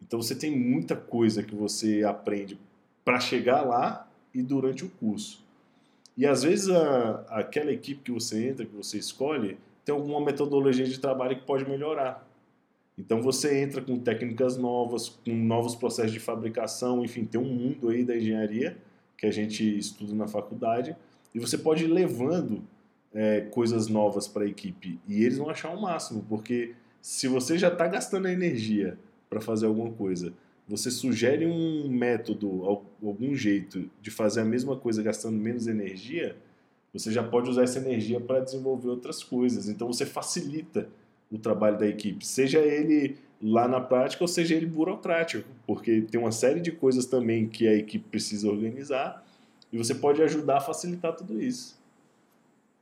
[0.00, 2.58] então você tem muita coisa que você aprende
[3.04, 5.44] para chegar lá e durante o curso.
[6.16, 10.84] E às vezes a, aquela equipe que você entra, que você escolhe, tem alguma metodologia
[10.84, 12.26] de trabalho que pode melhorar.
[12.96, 17.88] Então você entra com técnicas novas, com novos processos de fabricação, enfim, tem um mundo
[17.88, 18.76] aí da engenharia
[19.16, 20.96] que a gente estuda na faculdade
[21.34, 22.62] e você pode ir levando
[23.12, 27.56] é, coisas novas para a equipe e eles vão achar o máximo, porque se você
[27.58, 28.98] já está gastando energia
[29.28, 30.32] para fazer alguma coisa,
[30.68, 32.64] você sugere um método,
[33.02, 36.36] algum jeito de fazer a mesma coisa gastando menos energia,
[36.92, 39.68] você já pode usar essa energia para desenvolver outras coisas.
[39.68, 40.88] Então você facilita
[41.30, 46.20] o trabalho da equipe, seja ele lá na prática ou seja ele burocrático, porque tem
[46.20, 49.24] uma série de coisas também que a equipe precisa organizar
[49.72, 51.78] e você pode ajudar a facilitar tudo isso.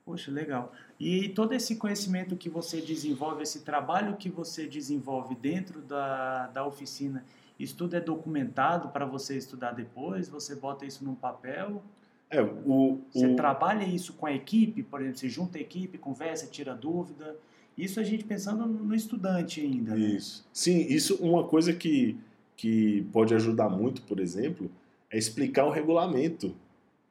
[0.05, 0.72] Poxa, legal.
[1.01, 6.64] E todo esse conhecimento que você desenvolve, esse trabalho que você desenvolve dentro da, da
[6.64, 7.24] oficina,
[7.59, 10.28] isso tudo é documentado para você estudar depois?
[10.28, 11.82] Você bota isso num papel?
[12.30, 13.37] É, o, você o...
[13.37, 17.37] trabalha isso com a equipe, por exemplo, você junta a equipe, conversa, tira dúvida.
[17.76, 19.95] Isso a gente pensando no estudante ainda.
[19.95, 20.01] Né?
[20.01, 20.47] Isso.
[20.53, 22.16] Sim, isso uma coisa que,
[22.57, 24.70] que pode ajudar muito, por exemplo,
[25.11, 26.55] é explicar o regulamento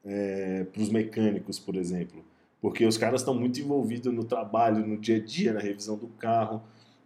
[0.06, 2.24] é, para os mecânicos, por exemplo.
[2.62, 6.08] Porque os caras estão muito envolvidos no trabalho, no dia a dia, na revisão do
[6.08, 6.62] carro.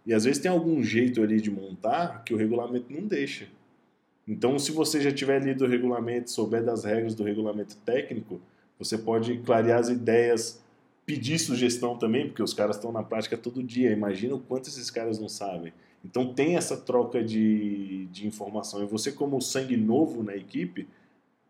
[0.06, 3.46] E às vezes tem algum jeito ali de montar que o regulamento não deixa.
[4.26, 8.40] Então, se você já tiver lido o regulamento, souber das regras do regulamento técnico,
[8.78, 10.62] você pode clarear as ideias,
[11.04, 13.90] pedir sugestão também, porque os caras estão na prática todo dia.
[13.90, 15.72] Imagina o quanto esses caras não sabem.
[16.04, 18.82] Então, tem essa troca de, de informação.
[18.82, 20.88] E você, como sangue novo na equipe,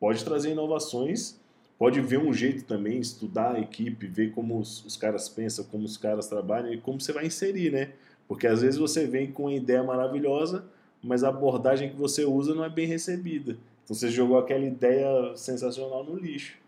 [0.01, 1.38] pode trazer inovações
[1.80, 5.86] pode ver um jeito também, estudar a equipe, ver como os, os, caras pensam, como
[5.86, 7.92] os caras trabalham e como você vai inserir, né?
[8.28, 10.66] Porque às vezes você vem com uma ideia maravilhosa,
[11.03, 13.57] mas a abordagem que você usa não é bem recebida.
[13.82, 16.59] Então você jogou aquela ideia sensacional no lixo.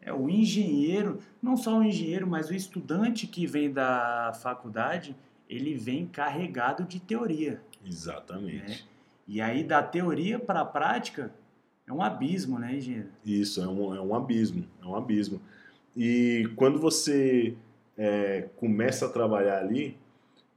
[0.00, 5.14] É o engenheiro, não só o engenheiro, mas o estudante que vem da faculdade,
[5.50, 7.60] ele vem carregado de teoria.
[7.84, 8.70] Exatamente.
[8.70, 8.78] Né?
[9.28, 11.30] E aí da teoria para a prática,
[11.86, 13.08] é um abismo, né, engenheiro?
[13.24, 15.40] Isso, é um, é um abismo, é um abismo.
[15.96, 17.54] E quando você
[17.96, 19.96] é, começa a trabalhar ali,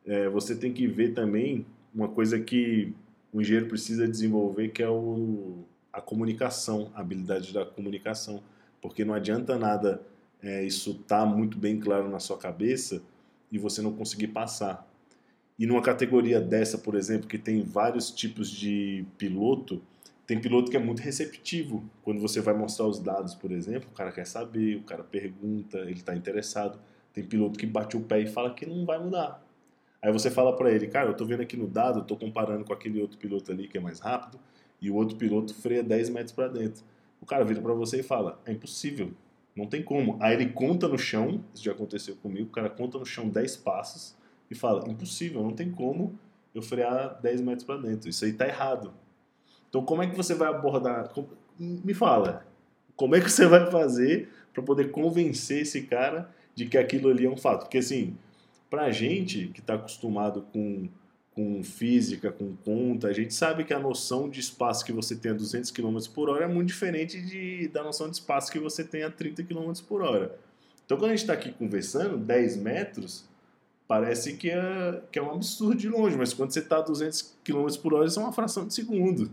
[0.06, 2.94] é, você tem que ver também uma coisa que
[3.34, 8.42] o engenheiro precisa desenvolver, que é o, a comunicação, a habilidade da comunicação.
[8.82, 10.02] Porque não adianta nada
[10.42, 13.02] é, isso estar tá muito bem claro na sua cabeça
[13.52, 14.88] e você não conseguir passar.
[15.58, 19.82] E numa categoria dessa, por exemplo, que tem vários tipos de piloto,
[20.26, 21.84] tem piloto que é muito receptivo.
[22.04, 25.80] Quando você vai mostrar os dados, por exemplo, o cara quer saber, o cara pergunta,
[25.80, 26.80] ele está interessado.
[27.14, 29.46] Tem piloto que bate o pé e fala que não vai mudar.
[30.02, 32.64] Aí você fala para ele, cara, eu estou vendo aqui no dado, eu estou comparando
[32.64, 34.40] com aquele outro piloto ali que é mais rápido,
[34.80, 36.84] e o outro piloto freia 10 metros para dentro.
[37.20, 39.12] O cara vira para você e fala, é impossível,
[39.56, 40.18] não tem como.
[40.22, 43.58] Aí ele conta no chão, isso já aconteceu comigo, o cara conta no chão 10
[43.58, 44.16] passos
[44.52, 46.20] e fala, impossível, não tem como
[46.54, 48.08] eu frear 10 metros para dentro.
[48.10, 48.94] Isso aí está errado.
[49.76, 51.12] Então, como é que você vai abordar?
[51.60, 52.48] Me fala,
[52.96, 57.26] como é que você vai fazer para poder convencer esse cara de que aquilo ali
[57.26, 57.64] é um fato?
[57.64, 58.16] Porque, assim,
[58.70, 60.88] para a gente que está acostumado com,
[61.34, 65.32] com física, com conta, a gente sabe que a noção de espaço que você tem
[65.32, 68.82] a 200 km por hora é muito diferente de, da noção de espaço que você
[68.82, 70.40] tem a 30 km por hora.
[70.86, 73.26] Então, quando a gente está aqui conversando, 10 metros,
[73.90, 77.36] parece que é, que é um absurdo de longe, mas quando você está a 200
[77.44, 79.30] km por hora, isso é uma fração de segundo.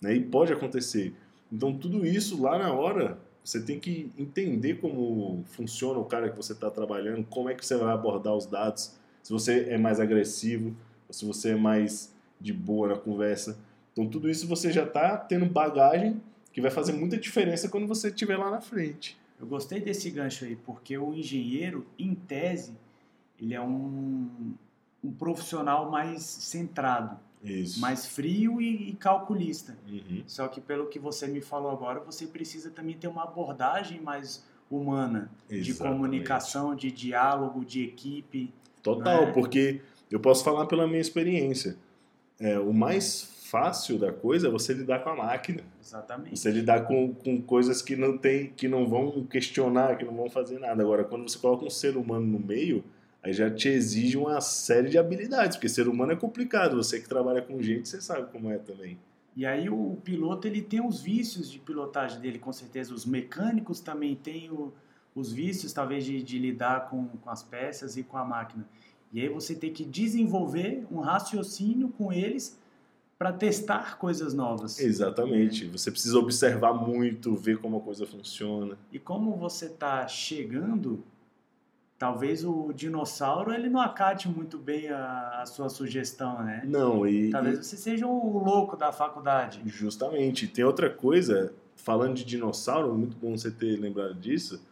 [0.00, 0.16] Né?
[0.16, 1.14] E pode acontecer.
[1.52, 6.36] Então, tudo isso lá na hora, você tem que entender como funciona o cara que
[6.36, 9.98] você está trabalhando, como é que você vai abordar os dados, se você é mais
[9.98, 10.76] agressivo,
[11.08, 13.58] ou se você é mais de boa na conversa.
[13.92, 16.20] Então, tudo isso você já está tendo bagagem
[16.52, 19.18] que vai fazer muita diferença quando você estiver lá na frente.
[19.40, 22.76] Eu gostei desse gancho aí, porque o engenheiro, em tese,
[23.40, 24.28] ele é um,
[25.02, 27.18] um profissional mais centrado.
[27.42, 27.80] Isso.
[27.80, 29.76] mais frio e, e calculista.
[29.88, 30.22] Uhum.
[30.26, 34.44] Só que pelo que você me falou agora, você precisa também ter uma abordagem mais
[34.70, 35.64] humana, Exatamente.
[35.64, 38.52] de comunicação, de diálogo, de equipe.
[38.82, 39.32] Total, né?
[39.32, 39.80] porque
[40.10, 41.76] eu posso falar pela minha experiência.
[42.40, 45.62] é, o mais fácil da coisa é você lidar com a máquina.
[45.82, 46.38] Exatamente.
[46.38, 50.28] Você lidar com, com coisas que não tem, que não vão questionar, que não vão
[50.28, 50.82] fazer nada.
[50.82, 52.84] Agora, quando você coloca um ser humano no meio,
[53.22, 56.76] aí já te exige uma série de habilidades, porque ser humano é complicado.
[56.76, 58.98] Você que trabalha com gente, você sabe como é também.
[59.36, 62.92] E aí o piloto ele tem os vícios de pilotagem dele, com certeza.
[62.92, 64.72] Os mecânicos também têm o,
[65.14, 68.66] os vícios, talvez, de, de lidar com, com as peças e com a máquina.
[69.12, 72.58] E aí você tem que desenvolver um raciocínio com eles
[73.18, 74.78] para testar coisas novas.
[74.78, 75.66] Exatamente.
[75.66, 78.78] Você precisa observar muito, ver como a coisa funciona.
[78.92, 81.02] E como você está chegando,
[81.98, 86.62] talvez o dinossauro ele não acate muito bem a, a sua sugestão, né?
[86.64, 89.60] Não, e talvez e, você seja o louco da faculdade.
[89.66, 90.46] Justamente.
[90.46, 94.62] Tem outra coisa, falando de dinossauro, muito bom você ter lembrado disso.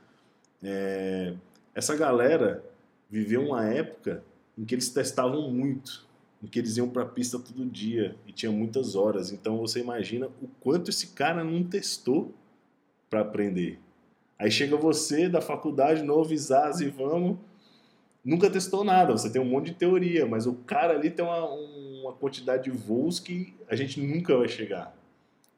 [0.62, 1.34] É,
[1.74, 2.64] essa galera
[3.10, 4.22] viveu uma época
[4.56, 6.06] em que eles testavam muito
[6.42, 9.32] em que eles iam para a pista todo dia e tinha muitas horas.
[9.32, 12.34] Então você imagina o quanto esse cara não testou
[13.08, 13.78] para aprender.
[14.38, 17.38] Aí chega você da faculdade, novo Isaz e vamos,
[18.24, 19.12] nunca testou nada.
[19.12, 22.70] Você tem um monte de teoria, mas o cara ali tem uma, uma quantidade de
[22.70, 24.94] voos que a gente nunca vai chegar.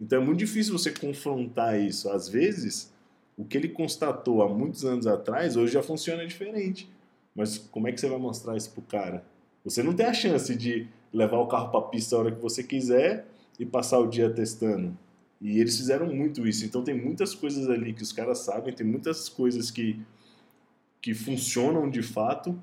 [0.01, 2.09] Então é muito difícil você confrontar isso.
[2.11, 2.93] Às vezes,
[3.37, 6.89] o que ele constatou há muitos anos atrás, hoje já funciona diferente.
[7.35, 9.25] Mas como é que você vai mostrar isso pro cara?
[9.65, 12.63] Você não tem a chance de levar o carro para pista a hora que você
[12.63, 13.27] quiser
[13.59, 14.97] e passar o dia testando.
[15.41, 16.65] E eles fizeram muito isso.
[16.65, 20.05] Então tem muitas coisas ali que os caras sabem, tem muitas coisas que,
[21.01, 22.61] que funcionam de fato,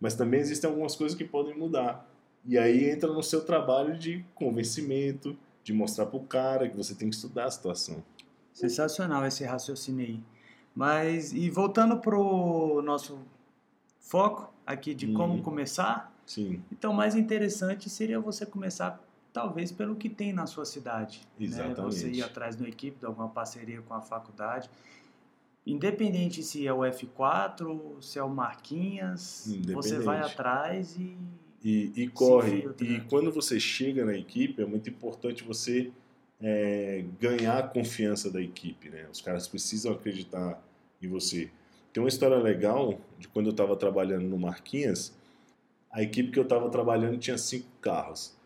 [0.00, 2.08] mas também existem algumas coisas que podem mudar.
[2.44, 6.94] E aí entra no seu trabalho de convencimento, de mostrar para o cara que você
[6.94, 8.04] tem que estudar a situação.
[8.52, 10.20] Sensacional esse raciocínio aí.
[10.74, 13.18] Mas, e voltando para o nosso
[14.00, 15.14] foco aqui de uhum.
[15.14, 16.12] como começar.
[16.26, 16.62] Sim.
[16.70, 19.02] Então, mais interessante seria você começar
[19.34, 21.20] talvez pelo que tem na sua cidade.
[21.38, 21.78] Exatamente.
[21.78, 21.84] Né?
[21.84, 24.70] Você ir atrás de uma equipe, de alguma parceria com a faculdade.
[25.66, 31.16] Independente se é o F4, se é o Marquinhas, você vai atrás e.
[31.64, 32.68] E, e corre.
[32.80, 35.90] E quando você chega na equipe, é muito importante você
[36.40, 38.90] é, ganhar a confiança da equipe.
[38.90, 39.08] Né?
[39.10, 40.62] Os caras precisam acreditar
[41.02, 41.50] em você.
[41.92, 45.16] Tem uma história legal de quando eu estava trabalhando no Marquinhas.
[45.90, 48.36] A equipe que eu estava trabalhando tinha cinco carros.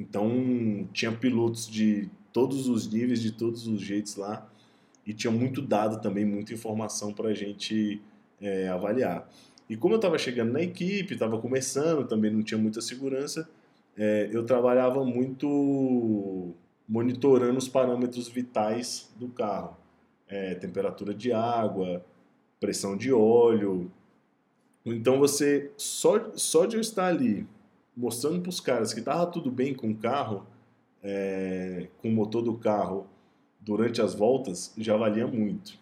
[0.00, 4.50] Então tinha pilotos de todos os níveis, de todos os jeitos lá.
[5.06, 8.00] E tinha muito dado também, muita informação para a gente
[8.40, 9.28] é, avaliar.
[9.68, 13.48] E como eu estava chegando na equipe, estava começando, também não tinha muita segurança,
[13.96, 16.54] é, eu trabalhava muito
[16.88, 19.76] monitorando os parâmetros vitais do carro.
[20.26, 22.04] É, temperatura de água,
[22.58, 23.90] pressão de óleo.
[24.86, 27.46] Então você, só, só de eu estar ali
[28.00, 30.46] mostrando para os caras que estava tudo bem com o carro,
[31.02, 33.06] é, com o motor do carro
[33.60, 35.78] durante as voltas, já valia muito.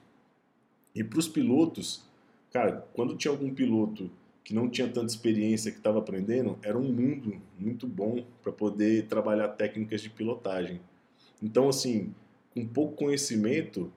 [0.95, 2.05] E para os pilotos,
[2.53, 4.11] cara, quando tinha algum piloto
[4.43, 9.07] que não tinha tanta experiência, que estava aprendendo, era um mundo muito bom para poder
[9.07, 10.81] trabalhar técnicas de pilotagem.
[11.41, 12.13] Então, assim,
[12.53, 13.93] com pouco conhecimento,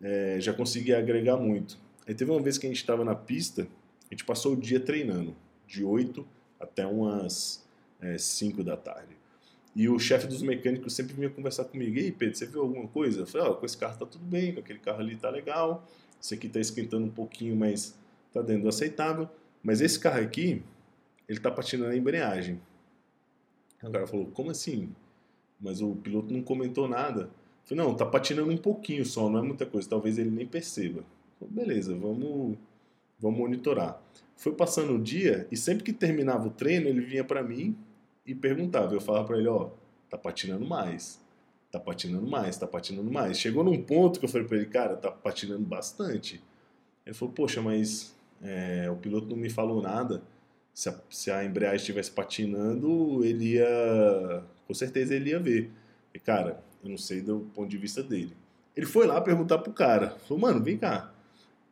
[0.00, 1.78] é, já conseguia agregar muito.
[2.06, 3.66] Aí teve uma vez que a gente estava na pista,
[4.08, 5.34] a gente passou o dia treinando,
[5.66, 6.24] de 8
[6.60, 7.64] até umas
[8.00, 9.16] é, 5 da tarde.
[9.74, 11.98] E o chefe dos mecânicos sempre vinha conversar comigo.
[11.98, 13.20] E aí, Pedro, você viu alguma coisa?
[13.20, 15.28] Eu falei, ó, oh, com esse carro tá tudo bem, com aquele carro ali tá
[15.28, 15.86] legal.
[16.20, 17.94] Esse aqui tá esquentando um pouquinho, mas
[18.32, 19.28] tá dentro do aceitável.
[19.62, 20.62] Mas esse carro aqui,
[21.28, 22.58] ele tá patinando a embreagem.
[23.82, 24.88] O cara falou, como assim?
[25.60, 27.22] Mas o piloto não comentou nada.
[27.22, 27.30] Eu
[27.64, 29.88] falei, não, tá patinando um pouquinho só, não é muita coisa.
[29.88, 31.04] Talvez ele nem perceba.
[31.40, 32.56] Beleza, vamos,
[33.18, 34.00] vamos monitorar.
[34.36, 37.76] Foi passando o dia e sempre que terminava o treino, ele vinha para mim
[38.26, 38.94] e perguntava.
[38.94, 39.70] Eu falava para ele: Ó,
[40.10, 41.20] tá patinando mais,
[41.70, 43.38] tá patinando mais, tá patinando mais.
[43.38, 46.42] Chegou num ponto que eu falei para ele: Cara, tá patinando bastante.
[47.04, 50.22] Ele falou: Poxa, mas é, o piloto não me falou nada.
[50.74, 54.44] Se a, se a embreagem estivesse patinando, ele ia.
[54.66, 55.70] Com certeza ele ia ver.
[56.12, 58.36] E, cara, eu não sei do ponto de vista dele.
[58.76, 61.15] Ele foi lá perguntar pro cara: Falou, mano, vem cá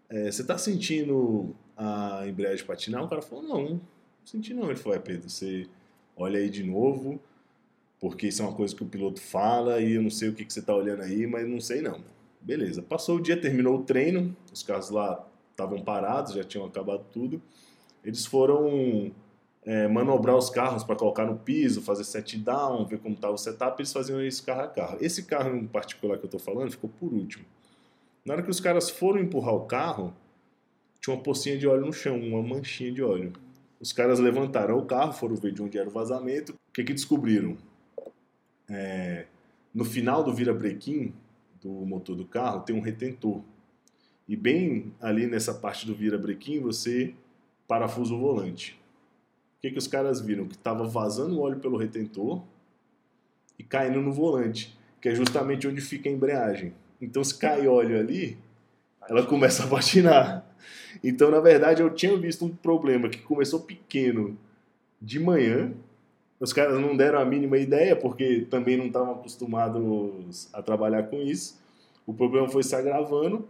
[0.08, 3.04] é, você tá sentindo a embreagem patinar?
[3.04, 3.80] O cara falou, não, não
[4.24, 4.66] senti não.
[4.66, 5.66] Ele falou, é Pedro, você
[6.16, 7.20] olha aí de novo,
[8.00, 10.44] porque isso é uma coisa que o piloto fala e eu não sei o que,
[10.44, 12.00] que você tá olhando aí, mas não sei não.
[12.40, 17.04] Beleza, passou o dia, terminou o treino, os carros lá estavam parados, já tinham acabado
[17.10, 17.40] tudo.
[18.04, 19.10] Eles foram
[19.64, 23.38] é, manobrar os carros para colocar no piso, fazer set down, ver como estava o
[23.38, 24.98] setup, eles faziam isso carro a carro.
[25.00, 27.44] Esse carro em particular que eu estou falando ficou por último.
[28.24, 30.14] Na hora que os caras foram empurrar o carro,
[31.00, 33.32] tinha uma pocinha de óleo no chão, uma manchinha de óleo.
[33.78, 36.52] os caras levantaram o carro, foram ver de onde era o vazamento.
[36.52, 37.58] O que, que descobriram?
[38.66, 39.26] É,
[39.74, 41.12] no final do virabrequim
[41.60, 43.42] do motor do carro tem um retentor.
[44.26, 47.14] E bem ali nessa parte do virabrequim você
[47.68, 48.80] parafusa o volante.
[49.58, 50.46] O que, que os caras viram?
[50.46, 52.42] Que estava vazando óleo pelo retentor
[53.58, 56.72] e caindo no volante, que é justamente onde fica a embreagem.
[57.00, 58.38] Então se cai óleo ali,
[59.08, 60.44] ela começa a patinar.
[61.02, 64.38] Então, na verdade, eu tinha visto um problema que começou pequeno
[65.00, 65.72] de manhã.
[66.40, 71.16] Os caras não deram a mínima ideia, porque também não estavam acostumados a trabalhar com
[71.20, 71.60] isso.
[72.06, 73.46] O problema foi se agravando.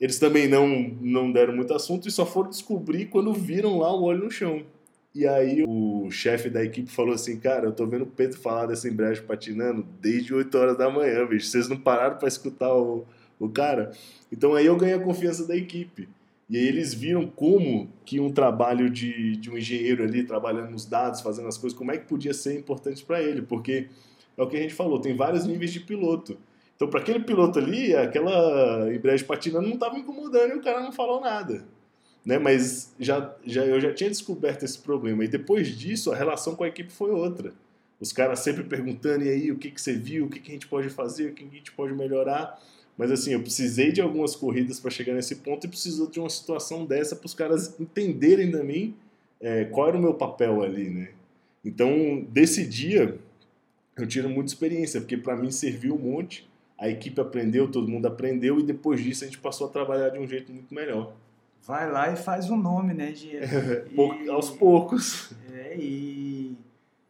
[0.00, 0.68] Eles também não,
[1.00, 4.62] não deram muito assunto e só foram descobrir quando viram lá o óleo no chão.
[5.14, 8.66] E aí o chefe da equipe falou assim, cara, eu tô vendo o Pedro falar
[8.66, 11.46] dessa embreagem patinando desde 8 horas da manhã, bicho.
[11.46, 13.06] Vocês não pararam para escutar o,
[13.38, 13.92] o cara?
[14.30, 16.08] Então aí eu ganhei a confiança da equipe.
[16.48, 20.86] E aí eles viram como que um trabalho de, de um engenheiro ali, trabalhando nos
[20.86, 23.88] dados, fazendo as coisas, como é que podia ser importante para ele, porque
[24.36, 26.38] é o que a gente falou, tem vários níveis de piloto.
[26.74, 30.92] Então, para aquele piloto ali, aquela embreagem patinando não estava incomodando e o cara não
[30.92, 31.66] falou nada.
[32.24, 32.38] Né?
[32.38, 35.24] Mas já, já, eu já tinha descoberto esse problema.
[35.24, 37.52] E depois disso, a relação com a equipe foi outra.
[38.00, 40.54] Os caras sempre perguntando, e aí, o que, que você viu, o que, que a
[40.54, 42.60] gente pode fazer, o que, que a gente pode melhorar.
[42.96, 46.28] Mas assim, eu precisei de algumas corridas para chegar nesse ponto e precisou de uma
[46.28, 48.94] situação dessa para os caras entenderem também
[49.40, 51.10] é, qual era o meu papel ali, né?
[51.64, 53.18] Então, desse dia,
[53.96, 56.48] eu tiro muita experiência, porque para mim serviu um monte,
[56.78, 60.18] a equipe aprendeu, todo mundo aprendeu e depois disso a gente passou a trabalhar de
[60.18, 61.14] um jeito muito melhor.
[61.66, 63.46] Vai lá e faz um nome, né, Diego?
[64.24, 64.30] e...
[64.30, 65.32] Aos poucos.
[65.52, 66.56] É, e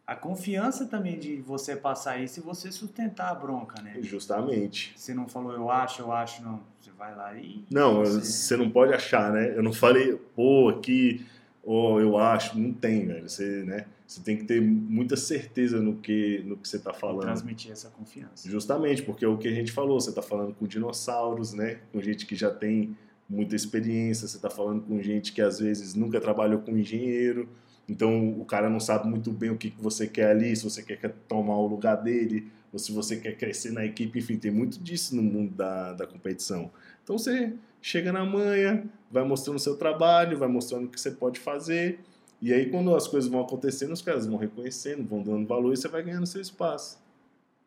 [0.09, 3.97] a confiança também de você passar isso e você sustentar a bronca, né?
[4.01, 4.91] Justamente.
[4.95, 6.61] Você não falou eu acho, eu acho, não.
[6.81, 7.63] Você vai lá e.
[7.69, 9.53] Não, você, você não pode achar, né?
[9.55, 11.23] Eu não falei, pô, aqui,
[11.63, 12.57] oh, eu acho.
[12.57, 13.29] Não tem, velho.
[13.29, 13.85] Você, né?
[14.07, 17.21] Você tem que ter muita certeza no que, no que você está falando.
[17.21, 18.49] Transmitir essa confiança.
[18.49, 21.81] Justamente, porque é o que a gente falou, você está falando com dinossauros, né?
[21.91, 22.97] Com gente que já tem
[23.29, 27.47] muita experiência, você está falando com gente que às vezes nunca trabalhou com engenheiro.
[27.87, 30.81] Então o cara não sabe muito bem o que, que você quer ali, se você
[30.81, 34.79] quer tomar o lugar dele, ou se você quer crescer na equipe, enfim, tem muito
[34.79, 36.71] disso no mundo da, da competição.
[37.03, 41.11] Então você chega na manhã, vai mostrando o seu trabalho, vai mostrando o que você
[41.11, 41.99] pode fazer,
[42.41, 45.77] e aí quando as coisas vão acontecendo, os caras vão reconhecendo, vão dando valor e
[45.77, 46.99] você vai ganhando seu espaço.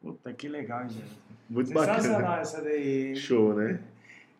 [0.00, 1.18] Puta, que legal, gente.
[1.48, 2.40] Muito bacana.
[2.40, 3.14] essa daí.
[3.14, 3.80] Show, né?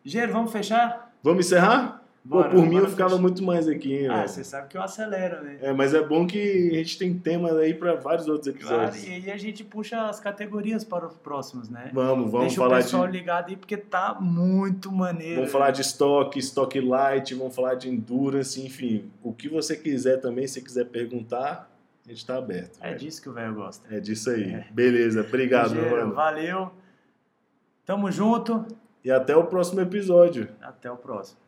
[0.03, 1.02] Gero, vamos fechar?
[1.23, 2.03] Vamos encerrar?
[2.25, 4.81] Bora, Pô, por mim eu ficava muito mais aqui, hein, Ah, você sabe que eu
[4.81, 5.57] acelero, né?
[5.61, 9.03] É, mas é bom que a gente tem tema aí para vários outros episódios.
[9.03, 11.91] Claro, e aí a gente puxa as categorias para os próximos, né?
[11.93, 13.17] Vamos, vamos Deixa falar o pessoal de...
[13.17, 15.35] ligado aí, porque tá muito maneiro.
[15.35, 19.11] Vamos falar de estoque, estoque light, vamos falar de endurance, enfim.
[19.21, 21.69] O que você quiser também, se quiser perguntar,
[22.05, 22.77] a gente tá aberto.
[22.79, 23.93] É disso que o velho gosta.
[23.93, 24.43] É disso aí.
[24.45, 24.67] É.
[24.71, 26.13] Beleza, obrigado, meu mano.
[26.13, 26.71] Valeu.
[27.85, 28.65] Tamo junto.
[29.03, 30.49] E até o próximo episódio.
[30.61, 31.42] Até o próximo.